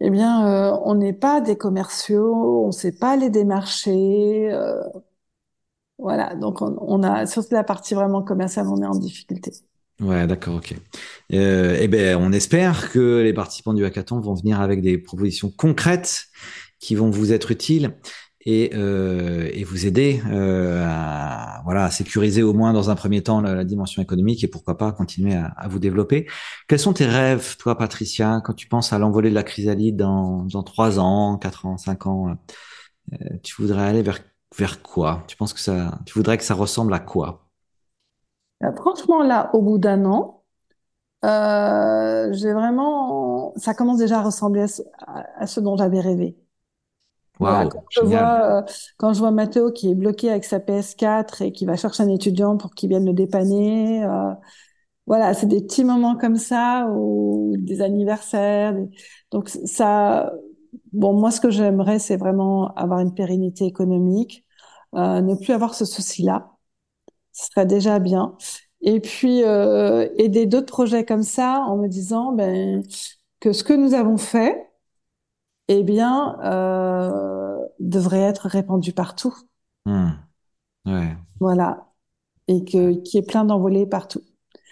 Eh 0.00 0.10
bien, 0.10 0.46
euh, 0.46 0.78
on 0.84 0.94
n'est 0.94 1.12
pas 1.14 1.40
des 1.40 1.56
commerciaux, 1.56 2.64
on 2.64 2.66
ne 2.68 2.72
sait 2.72 2.92
pas 2.92 3.16
les 3.16 3.30
démarcher. 3.30 4.50
euh, 4.52 4.82
voilà, 5.98 6.34
donc 6.34 6.60
on, 6.60 7.02
a, 7.02 7.26
sur 7.26 7.42
la 7.50 7.64
partie 7.64 7.94
vraiment 7.94 8.22
commerciale, 8.22 8.66
on 8.68 8.82
est 8.82 8.86
en 8.86 8.94
difficulté. 8.98 9.52
Ouais, 9.98 10.26
d'accord, 10.26 10.56
ok. 10.56 10.74
Euh, 11.32 11.78
eh 11.80 11.88
ben, 11.88 12.18
on 12.20 12.32
espère 12.32 12.92
que 12.92 13.22
les 13.22 13.32
participants 13.32 13.72
du 13.72 13.84
hackathon 13.84 14.20
vont 14.20 14.34
venir 14.34 14.60
avec 14.60 14.82
des 14.82 14.98
propositions 14.98 15.50
concrètes 15.50 16.26
qui 16.80 16.94
vont 16.94 17.08
vous 17.08 17.32
être 17.32 17.50
utiles 17.50 17.96
et, 18.46 18.70
euh, 18.74 19.50
et 19.52 19.64
vous 19.64 19.86
aider 19.86 20.22
euh, 20.30 20.84
à, 20.86 21.60
voilà, 21.64 21.84
à 21.84 21.90
sécuriser 21.90 22.44
au 22.44 22.54
moins 22.54 22.72
dans 22.72 22.90
un 22.90 22.94
premier 22.94 23.22
temps 23.22 23.40
la, 23.40 23.64
dimension 23.64 24.00
économique 24.00 24.44
et 24.44 24.48
pourquoi 24.48 24.78
pas 24.78 24.92
continuer 24.92 25.34
à, 25.34 25.66
vous 25.68 25.80
développer. 25.80 26.26
Quels 26.68 26.78
sont 26.78 26.92
tes 26.92 27.06
rêves, 27.06 27.56
toi, 27.58 27.76
Patricia, 27.76 28.40
quand 28.44 28.54
tu 28.54 28.68
penses 28.68 28.92
à 28.92 28.98
l'envolée 28.98 29.30
de 29.30 29.34
la 29.34 29.42
chrysalide 29.42 29.96
dans, 29.96 30.44
dans 30.44 30.62
trois 30.62 31.00
ans, 31.00 31.36
quatre 31.38 31.66
ans, 31.66 31.76
cinq 31.76 32.06
ans, 32.06 32.36
euh, 33.12 33.16
tu 33.42 33.60
voudrais 33.60 33.88
aller 33.88 34.02
vers, 34.02 34.20
vers 34.56 34.80
quoi? 34.82 35.24
Tu 35.26 35.36
penses 35.36 35.52
que 35.52 35.60
ça, 35.60 35.98
tu 36.06 36.14
voudrais 36.14 36.38
que 36.38 36.44
ça 36.44 36.54
ressemble 36.54 36.94
à 36.94 37.00
quoi? 37.00 37.48
Euh, 38.62 38.72
franchement, 38.76 39.24
là, 39.24 39.50
au 39.54 39.62
bout 39.62 39.78
d'un 39.78 40.04
an, 40.04 40.44
euh, 41.24 42.32
j'ai 42.32 42.52
vraiment, 42.52 43.52
ça 43.56 43.74
commence 43.74 43.98
déjà 43.98 44.20
à 44.20 44.22
ressembler 44.22 44.66
à 45.06 45.46
ce 45.46 45.58
dont 45.58 45.76
j'avais 45.76 46.00
rêvé. 46.00 46.36
Voilà, 47.38 47.66
quand 47.66 47.84
je 47.90 48.00
vois, 48.02 48.60
euh, 48.60 48.62
quand 48.98 49.12
je 49.12 49.18
vois 49.18 49.30
Mathéo 49.30 49.70
qui 49.72 49.90
est 49.90 49.94
bloqué 49.94 50.30
avec 50.30 50.44
sa 50.44 50.58
PS4 50.60 51.42
et 51.42 51.52
qui 51.52 51.66
va 51.66 51.76
chercher 51.76 52.02
un 52.02 52.08
étudiant 52.08 52.56
pour 52.56 52.74
qu'il 52.74 52.88
vienne 52.88 53.04
le 53.06 53.12
dépanner, 53.12 54.04
euh, 54.04 54.32
voilà, 55.06 55.34
c'est 55.34 55.46
des 55.46 55.62
petits 55.62 55.84
moments 55.84 56.16
comme 56.16 56.36
ça 56.36 56.88
ou 56.90 57.54
des 57.58 57.82
anniversaires. 57.82 58.74
des- 58.74 58.88
Donc 59.30 59.48
ça, 59.50 60.32
bon, 60.92 61.14
moi 61.14 61.30
ce 61.30 61.40
que 61.40 61.50
j'aimerais, 61.50 61.98
c'est 62.00 62.16
vraiment 62.16 62.74
avoir 62.74 63.00
une 63.00 63.14
pérennité 63.14 63.66
économique, 63.66 64.44
euh, 64.96 65.20
ne 65.22 65.34
plus 65.36 65.52
avoir 65.54 65.74
ce 65.74 65.84
souci-là, 65.84 66.52
ce 67.32 67.46
serait 67.48 67.66
déjà 67.66 67.98
bien. 67.98 68.36
Et 68.82 69.00
puis 69.00 69.42
euh, 69.44 70.08
aider 70.18 70.46
d'autres 70.46 70.66
projets 70.72 71.04
comme 71.04 71.22
ça 71.22 71.60
en 71.66 71.76
me 71.76 71.88
disant 71.88 72.32
ben 72.32 72.82
que 73.40 73.52
ce 73.52 73.64
que 73.64 73.72
nous 73.74 73.94
avons 73.94 74.16
fait, 74.18 74.65
eh 75.68 75.82
bien, 75.82 76.38
euh, 76.44 77.58
devrait 77.80 78.20
être 78.20 78.48
répandu 78.48 78.92
partout. 78.92 79.34
Hmm, 79.84 80.10
ouais, 80.86 81.16
Voilà. 81.40 81.86
Et 82.48 82.64
qu'il 82.64 83.02
y 83.04 83.18
ait 83.18 83.22
plein 83.22 83.44
d'envolées 83.44 83.86
partout. 83.86 84.22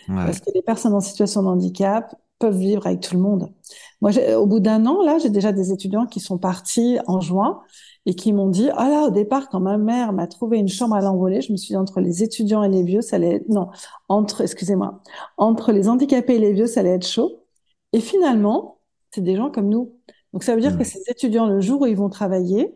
ouais. 0.09 0.14
Parce 0.26 0.40
que 0.40 0.50
les 0.54 0.62
personnes 0.62 0.94
en 0.94 1.00
situation 1.00 1.42
de 1.42 1.48
handicap 1.48 2.14
peuvent 2.38 2.57
vivre 2.57 2.87
avec 2.87 3.00
tout 3.00 3.14
le 3.14 3.20
monde. 3.22 3.52
Moi, 4.00 4.12
au 4.37 4.46
bout 4.46 4.61
d'un 4.61 4.87
an, 4.87 5.02
là, 5.02 5.18
j'ai 5.18 5.30
déjà 5.30 5.52
des 5.52 5.72
étudiants 5.72 6.07
qui 6.07 6.20
sont 6.20 6.38
partis 6.38 6.98
en 7.07 7.20
juin 7.20 7.62
et 8.07 8.14
qui 8.14 8.33
m'ont 8.33 8.48
dit, 8.48 8.68
ah 8.76 8.88
là, 8.88 9.02
au 9.07 9.11
départ, 9.11 9.48
quand 9.48 9.61
ma 9.61 9.78
mère 9.78 10.12
m'a 10.12 10.26
trouvé 10.26 10.59
une 10.59 10.68
chambre 10.68 10.94
à 10.94 11.00
l'envolée, 11.00 11.40
je 11.40 11.52
me 11.52 11.57
suis 11.57 11.68
dit, 11.68 11.76
entre 11.76 12.00
les 12.00 12.22
étudiants 12.22 12.62
et 12.62 12.68
les 12.68 12.83
vieux, 12.83 13.00
ça 13.00 13.16
allait 13.16 13.37
être, 13.37 13.48
non, 13.48 13.68
entre, 14.09 14.42
excusez-moi, 14.42 15.00
entre 15.38 15.72
les 15.72 15.88
handicapés 15.88 16.37
et 16.37 16.38
les 16.38 16.52
vieux, 16.52 16.66
ça 16.66 16.80
allait 16.80 16.90
être 16.90 17.07
chaud. 17.07 17.44
Et 17.92 18.00
finalement, 18.00 18.78
c'est 19.12 19.22
des 19.22 19.37
gens 19.37 19.50
comme 19.50 19.68
nous. 19.68 19.92
Donc, 20.35 20.44
ça 20.44 20.57
veut 20.57 20.62
dire 20.62 20.79
que 20.79 20.85
Hmm. 20.85 20.85
ces 20.85 21.03
étudiants, 21.09 21.49
le 21.49 21.62
jour 21.62 21.83
où 21.83 21.87
ils 21.87 21.97
vont 21.97 22.11
travailler, 22.11 22.75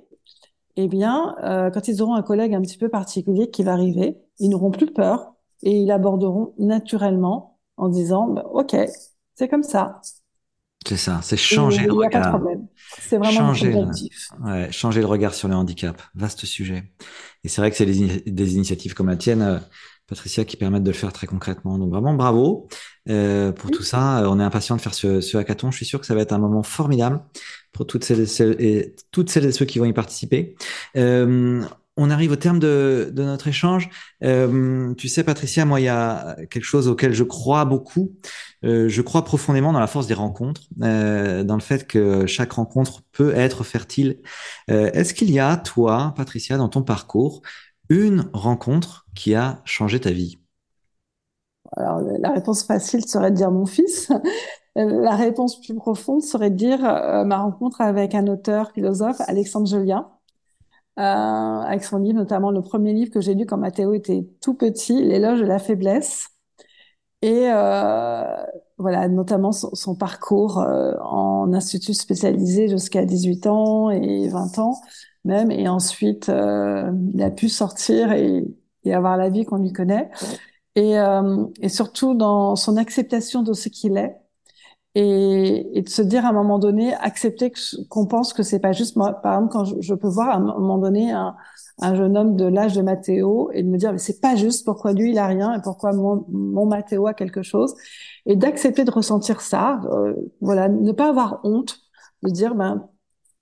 eh 0.76 0.88
bien, 0.88 1.36
euh, 1.44 1.70
quand 1.70 1.88
ils 1.88 2.02
auront 2.02 2.14
un 2.14 2.22
collègue 2.22 2.54
un 2.54 2.62
petit 2.62 2.78
peu 2.78 2.88
particulier 2.88 3.50
qui 3.50 3.64
va 3.64 3.72
arriver, 3.72 4.18
ils 4.38 4.50
n'auront 4.50 4.70
plus 4.72 4.86
peur 4.92 5.34
et 5.62 5.72
ils 5.72 5.86
l'aborderont 5.86 6.54
naturellement 6.58 7.58
en 7.76 7.88
disant, 7.88 8.28
bah, 8.28 8.46
OK, 8.52 8.76
c'est 9.34 9.48
comme 9.48 9.64
ça. 9.64 10.00
C'est 10.86 10.96
ça, 10.96 11.20
c'est 11.22 11.36
changer 11.36 11.86
le 11.86 11.92
regard. 11.92 12.40
C'est 12.98 13.18
vraiment 13.18 13.52
Changer 13.52 13.72
le, 13.72 13.86
ouais, 14.44 14.72
changer 14.72 15.00
le 15.00 15.06
regard 15.06 15.34
sur 15.34 15.48
le 15.48 15.54
handicap. 15.54 16.00
Vaste 16.14 16.46
sujet. 16.46 16.92
Et 17.44 17.48
c'est 17.48 17.60
vrai 17.60 17.70
que 17.70 17.76
c'est 17.76 17.84
des 17.86 18.54
initiatives 18.54 18.94
comme 18.94 19.08
la 19.08 19.16
tienne, 19.16 19.42
euh, 19.42 19.58
Patricia, 20.08 20.44
qui 20.44 20.56
permettent 20.56 20.82
de 20.84 20.90
le 20.90 20.96
faire 20.96 21.12
très 21.12 21.26
concrètement. 21.26 21.78
Donc 21.78 21.90
vraiment 21.90 22.14
bravo 22.14 22.68
euh, 23.08 23.52
pour 23.52 23.70
tout 23.70 23.82
ça. 23.82 24.20
Euh, 24.20 24.28
On 24.28 24.40
est 24.40 24.42
impatient 24.44 24.76
de 24.76 24.80
faire 24.80 24.94
ce, 24.94 25.20
ce 25.20 25.36
hackathon. 25.36 25.70
Je 25.70 25.76
suis 25.76 25.86
sûr 25.86 26.00
que 26.00 26.06
ça 26.06 26.14
va 26.14 26.22
être 26.22 26.32
un 26.32 26.38
moment 26.38 26.62
formidable 26.62 27.20
pour 27.72 27.86
toutes 27.86 28.04
celles 28.04 28.20
et, 28.20 28.26
celles- 28.26 28.56
et- 28.60 28.96
toutes 29.12 29.30
celles 29.30 29.44
et 29.46 29.52
ceux 29.52 29.66
qui 29.66 29.78
vont 29.78 29.84
y 29.84 29.92
participer. 29.92 30.56
Euh, 30.96 31.62
on 32.00 32.10
arrive 32.10 32.30
au 32.30 32.36
terme 32.36 32.60
de, 32.60 33.10
de 33.12 33.22
notre 33.24 33.48
échange. 33.48 33.90
Euh, 34.22 34.94
tu 34.94 35.08
sais, 35.08 35.24
Patricia, 35.24 35.64
moi, 35.64 35.80
il 35.80 35.84
y 35.84 35.88
a 35.88 36.36
quelque 36.48 36.62
chose 36.64 36.86
auquel 36.86 37.12
je 37.12 37.24
crois 37.24 37.64
beaucoup. 37.64 38.12
Euh, 38.64 38.88
je 38.88 39.02
crois 39.02 39.24
profondément 39.24 39.72
dans 39.72 39.80
la 39.80 39.88
force 39.88 40.06
des 40.06 40.14
rencontres, 40.14 40.62
euh, 40.82 41.42
dans 41.42 41.56
le 41.56 41.60
fait 41.60 41.88
que 41.88 42.24
chaque 42.26 42.52
rencontre 42.52 43.02
peut 43.12 43.34
être 43.34 43.64
fertile. 43.64 44.20
Euh, 44.70 44.90
est-ce 44.92 45.12
qu'il 45.12 45.30
y 45.30 45.40
a, 45.40 45.56
toi, 45.56 46.14
Patricia, 46.16 46.56
dans 46.56 46.68
ton 46.68 46.82
parcours, 46.82 47.42
une 47.88 48.28
rencontre 48.32 49.06
qui 49.14 49.34
a 49.34 49.60
changé 49.64 50.00
ta 50.00 50.10
vie? 50.10 50.38
Alors, 51.76 52.00
la 52.00 52.30
réponse 52.30 52.64
facile 52.64 53.06
serait 53.06 53.30
de 53.30 53.36
dire 53.36 53.50
mon 53.50 53.66
fils. 53.66 54.10
la 54.76 55.16
réponse 55.16 55.60
plus 55.60 55.74
profonde 55.74 56.22
serait 56.22 56.50
de 56.50 56.56
dire 56.56 56.80
ma 56.80 57.38
rencontre 57.38 57.80
avec 57.80 58.14
un 58.14 58.26
auteur 58.26 58.70
philosophe, 58.72 59.20
Alexandre 59.26 59.66
Julien, 59.66 60.08
avec 60.96 61.84
son 61.84 61.98
livre, 61.98 62.16
notamment 62.16 62.50
le 62.50 62.62
premier 62.62 62.92
livre 62.92 63.10
que 63.10 63.20
j'ai 63.20 63.34
lu 63.34 63.44
quand 63.44 63.58
Mathéo 63.58 63.94
était 63.94 64.26
tout 64.40 64.54
petit, 64.54 65.02
L'éloge 65.02 65.40
de 65.40 65.46
la 65.46 65.58
faiblesse. 65.58 66.28
Et 67.22 67.48
voilà, 68.78 69.08
notamment 69.08 69.52
son, 69.52 69.94
parcours 69.96 70.58
en 70.58 71.52
institut 71.52 71.94
spécialisé 71.94 72.68
jusqu'à 72.68 73.04
18 73.04 73.46
ans 73.46 73.90
et 73.90 74.28
20 74.28 74.58
ans 74.58 74.74
même. 75.24 75.50
Et 75.50 75.68
ensuite, 75.68 76.30
il 77.14 77.22
a 77.22 77.30
pu 77.30 77.48
sortir 77.48 78.12
et, 78.12 78.44
et 78.84 78.94
avoir 78.94 79.16
la 79.16 79.28
vie 79.30 79.44
qu'on 79.44 79.58
lui 79.58 79.72
connaît 79.72 80.10
et, 80.78 80.98
euh, 80.98 81.44
et 81.60 81.68
surtout 81.68 82.14
dans 82.14 82.56
son 82.56 82.76
acceptation 82.76 83.42
de 83.42 83.52
ce 83.52 83.68
qu'il 83.68 83.96
est 83.96 84.16
et, 84.94 85.78
et, 85.78 85.82
de 85.82 85.88
se 85.88 86.02
dire 86.02 86.24
à 86.24 86.30
un 86.30 86.32
moment 86.32 86.58
donné, 86.58 86.94
accepter 86.94 87.52
qu'on 87.88 88.06
pense 88.06 88.32
que 88.32 88.42
c'est 88.42 88.60
pas 88.60 88.72
juste 88.72 88.96
moi. 88.96 89.12
Par 89.14 89.34
exemple, 89.34 89.52
quand 89.52 89.64
je, 89.80 89.94
peux 89.94 90.08
voir 90.08 90.30
à 90.30 90.36
un 90.36 90.40
moment 90.40 90.78
donné 90.78 91.12
un, 91.12 91.36
un 91.80 91.94
jeune 91.94 92.16
homme 92.16 92.36
de 92.36 92.44
l'âge 92.46 92.74
de 92.74 92.82
Mathéo 92.82 93.50
et 93.52 93.62
de 93.62 93.68
me 93.68 93.76
dire 93.76 93.92
mais 93.92 93.98
c'est 93.98 94.20
pas 94.20 94.36
juste 94.36 94.64
pourquoi 94.64 94.92
lui 94.92 95.10
il 95.12 95.18
a 95.18 95.26
rien 95.26 95.54
et 95.54 95.62
pourquoi 95.62 95.92
mon, 95.92 96.24
mon 96.28 96.66
Mathéo 96.66 97.06
a 97.06 97.14
quelque 97.14 97.42
chose 97.42 97.74
et 98.26 98.36
d'accepter 98.36 98.84
de 98.84 98.90
ressentir 98.90 99.40
ça, 99.40 99.80
euh, 99.92 100.14
voilà, 100.40 100.68
ne 100.68 100.92
pas 100.92 101.08
avoir 101.10 101.40
honte 101.44 101.78
de 102.22 102.30
dire 102.30 102.54
ben 102.54 102.88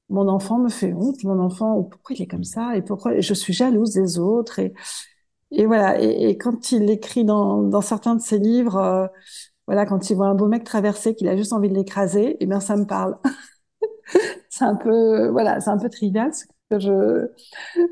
mon 0.08 0.28
enfant 0.28 0.58
me 0.58 0.68
fait 0.68 0.92
honte, 0.92 1.22
mon 1.24 1.38
enfant 1.40 1.82
pourquoi 1.82 2.14
il 2.16 2.22
est 2.22 2.26
comme 2.26 2.44
ça 2.44 2.76
et 2.76 2.82
pourquoi 2.82 3.20
je 3.20 3.34
suis 3.34 3.52
jalouse 3.52 3.92
des 3.92 4.18
autres 4.18 4.58
et 4.58 4.74
et 5.52 5.66
voilà, 5.66 6.00
et, 6.00 6.36
quand 6.38 6.72
il 6.72 6.90
écrit 6.90 7.24
dans, 7.24 7.62
dans, 7.62 7.80
certains 7.80 8.16
de 8.16 8.20
ses 8.20 8.38
livres, 8.38 8.76
euh, 8.76 9.06
voilà, 9.66 9.86
quand 9.86 10.10
il 10.10 10.16
voit 10.16 10.26
un 10.26 10.34
beau 10.34 10.48
mec 10.48 10.64
traverser, 10.64 11.14
qu'il 11.14 11.28
a 11.28 11.36
juste 11.36 11.52
envie 11.52 11.68
de 11.68 11.74
l'écraser, 11.74 12.30
et 12.30 12.36
eh 12.40 12.46
bien 12.46 12.60
ça 12.60 12.76
me 12.76 12.84
parle. 12.84 13.16
c'est 14.50 14.64
un 14.64 14.76
peu, 14.76 15.28
voilà, 15.28 15.60
c'est 15.60 15.70
un 15.70 15.78
peu 15.78 15.88
trivial 15.88 16.32
ce 16.34 16.44
que 16.70 16.78
je, 16.80 17.28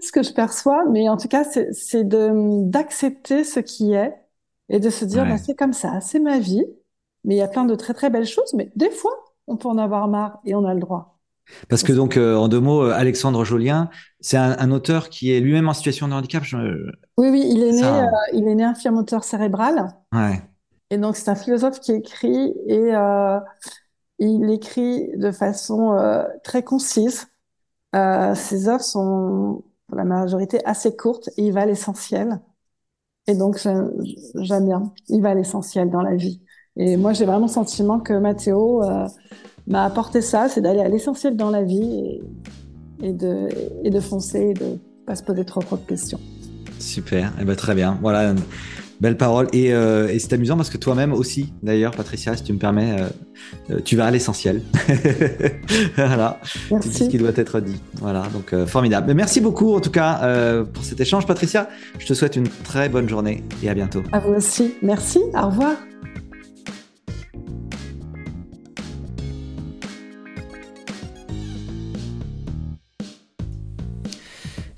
ce 0.01 0.13
que 0.13 0.23
je 0.23 0.33
perçois, 0.33 0.85
mais 0.91 1.09
en 1.09 1.17
tout 1.17 1.29
cas, 1.29 1.45
c'est 1.45 2.05
de 2.05 2.69
d'accepter 2.69 3.45
ce 3.45 3.61
qui 3.61 3.93
est 3.93 4.15
et 4.69 4.81
de 4.81 4.91
se 4.91 5.05
dire, 5.05 5.25
bah, 5.25 5.39
c'est 5.39 5.55
comme 5.55 5.73
ça, 5.73 6.01
c'est 6.01 6.21
ma 6.21 6.39
vie, 6.39 6.65
mais 7.25 7.37
il 7.37 7.39
y 7.39 7.43
a 7.43 7.49
plein 7.49 7.65
de 7.65 7.75
très 7.77 7.95
très 7.95 8.11
belles 8.11 8.27
choses, 8.27 8.53
mais 8.55 8.73
des 8.77 8.91
fois, 8.91 9.13
on 9.47 9.57
peut 9.57 9.69
en 9.69 9.79
avoir 9.79 10.09
marre 10.09 10.41
et 10.45 10.55
on 10.55 10.65
a 10.65 10.75
le 10.75 10.81
droit. 10.81 11.14
Parce 11.69 11.83
que 11.83 11.93
donc, 11.93 12.17
euh, 12.17 12.37
en 12.37 12.49
deux 12.49 12.61
mots, 12.61 12.85
euh, 12.85 12.93
Alexandre 12.93 13.45
Jolien, 13.45 13.91
c'est 14.21 14.37
un, 14.37 14.71
auteur 14.71 15.09
qui 15.09 15.33
est 15.33 15.41
lui-même 15.41 15.69
en 15.69 15.75
situation 15.75 16.09
de 16.09 16.15
handicap. 16.15 16.43
Oui, 17.17 17.29
oui, 17.31 17.47
il 17.49 17.63
est 17.63 17.73
né, 17.73 17.85
euh, 17.85 18.05
il 18.33 18.49
est 18.49 18.55
né 18.55 18.73
cérébral. 19.23 19.89
Ouais. 20.13 20.43
Et 20.91 20.99
donc, 20.99 21.17
c'est 21.17 21.31
un 21.31 21.35
philosophe 21.35 21.81
qui 21.81 21.93
écrit 21.93 22.55
et 22.67 22.93
il 24.19 24.51
écrit 24.51 25.11
de 25.17 25.31
façon 25.31 25.97
très 26.43 26.63
concise. 26.63 27.27
ses 27.93 28.69
œuvres 28.69 28.85
sont, 28.85 29.65
pour 29.87 29.97
la 29.97 30.05
majorité, 30.05 30.65
assez 30.65 30.97
courtes 30.97 31.29
et 31.37 31.47
il 31.47 31.53
va 31.53 31.63
à 31.63 31.67
l'essentiel. 31.67 32.41
Et 33.27 33.35
donc, 33.35 33.59
j'aime 33.59 34.67
bien. 34.67 34.93
Il 35.09 35.23
va 35.23 35.31
à 35.31 35.35
l'essentiel 35.35 35.91
dans 35.91 36.03
la 36.03 36.15
vie. 36.15 36.43
Et 36.77 36.97
moi, 36.97 37.13
j'ai 37.13 37.25
vraiment 37.25 37.47
le 37.47 37.53
sentiment 37.53 38.01
que 38.01 38.15
Mathéo 38.15 38.83
m'a 39.67 39.85
apporté 39.85 40.21
ça, 40.21 40.49
c'est 40.49 40.61
d'aller 40.61 40.81
à 40.81 40.89
l'essentiel 40.89 41.37
dans 41.37 41.51
la 41.51 41.63
vie 41.63 42.21
et, 43.03 43.13
de, 43.13 43.49
et 43.83 43.91
de 43.91 44.01
foncer 44.01 44.51
et 44.51 44.55
de 44.55 44.79
pas 45.07 45.15
se 45.15 45.23
poser 45.23 45.45
trop 45.45 45.61
trop 45.61 45.77
de 45.77 45.83
questions. 45.83 46.21
Super, 46.79 47.33
eh 47.41 47.45
ben, 47.45 47.57
très 47.57 47.75
bien. 47.75 47.99
Voilà, 48.03 48.35
belle 49.01 49.17
parole. 49.17 49.49
Et, 49.53 49.73
euh, 49.73 50.09
et 50.09 50.19
c'est 50.19 50.33
amusant 50.33 50.57
parce 50.57 50.71
que 50.71 50.77
toi-même 50.77 51.13
aussi, 51.13 51.53
d'ailleurs, 51.63 51.93
Patricia, 51.93 52.37
si 52.37 52.43
tu 52.43 52.53
me 52.53 52.59
permets, 52.59 53.01
euh, 53.01 53.09
euh, 53.71 53.81
tu 53.85 53.97
vas 53.97 54.07
à 54.07 54.11
l'essentiel. 54.11 54.63
voilà, 55.97 56.41
merci. 56.71 56.93
ce 56.93 57.09
qui 57.09 57.19
doit 57.19 57.33
être 57.37 57.61
dit. 57.61 57.81
Voilà, 58.01 58.25
donc 58.33 58.55
formidable. 58.67 59.07
Mais 59.09 59.15
merci 59.15 59.41
beaucoup 59.41 59.75
en 59.75 59.81
tout 59.81 59.91
cas 59.91 60.65
pour 60.73 60.85
cet 60.85 61.01
échange, 61.01 61.27
Patricia. 61.27 61.69
Je 61.99 62.07
te 62.07 62.15
souhaite 62.15 62.37
une 62.37 62.49
très 62.49 62.89
bonne 62.89 63.09
journée 63.09 63.45
et 63.63 63.69
à 63.69 63.75
bientôt. 63.75 64.03
À 64.13 64.21
vous 64.21 64.35
aussi. 64.35 64.75
Merci. 64.83 65.21
Au 65.35 65.47
revoir. 65.47 65.77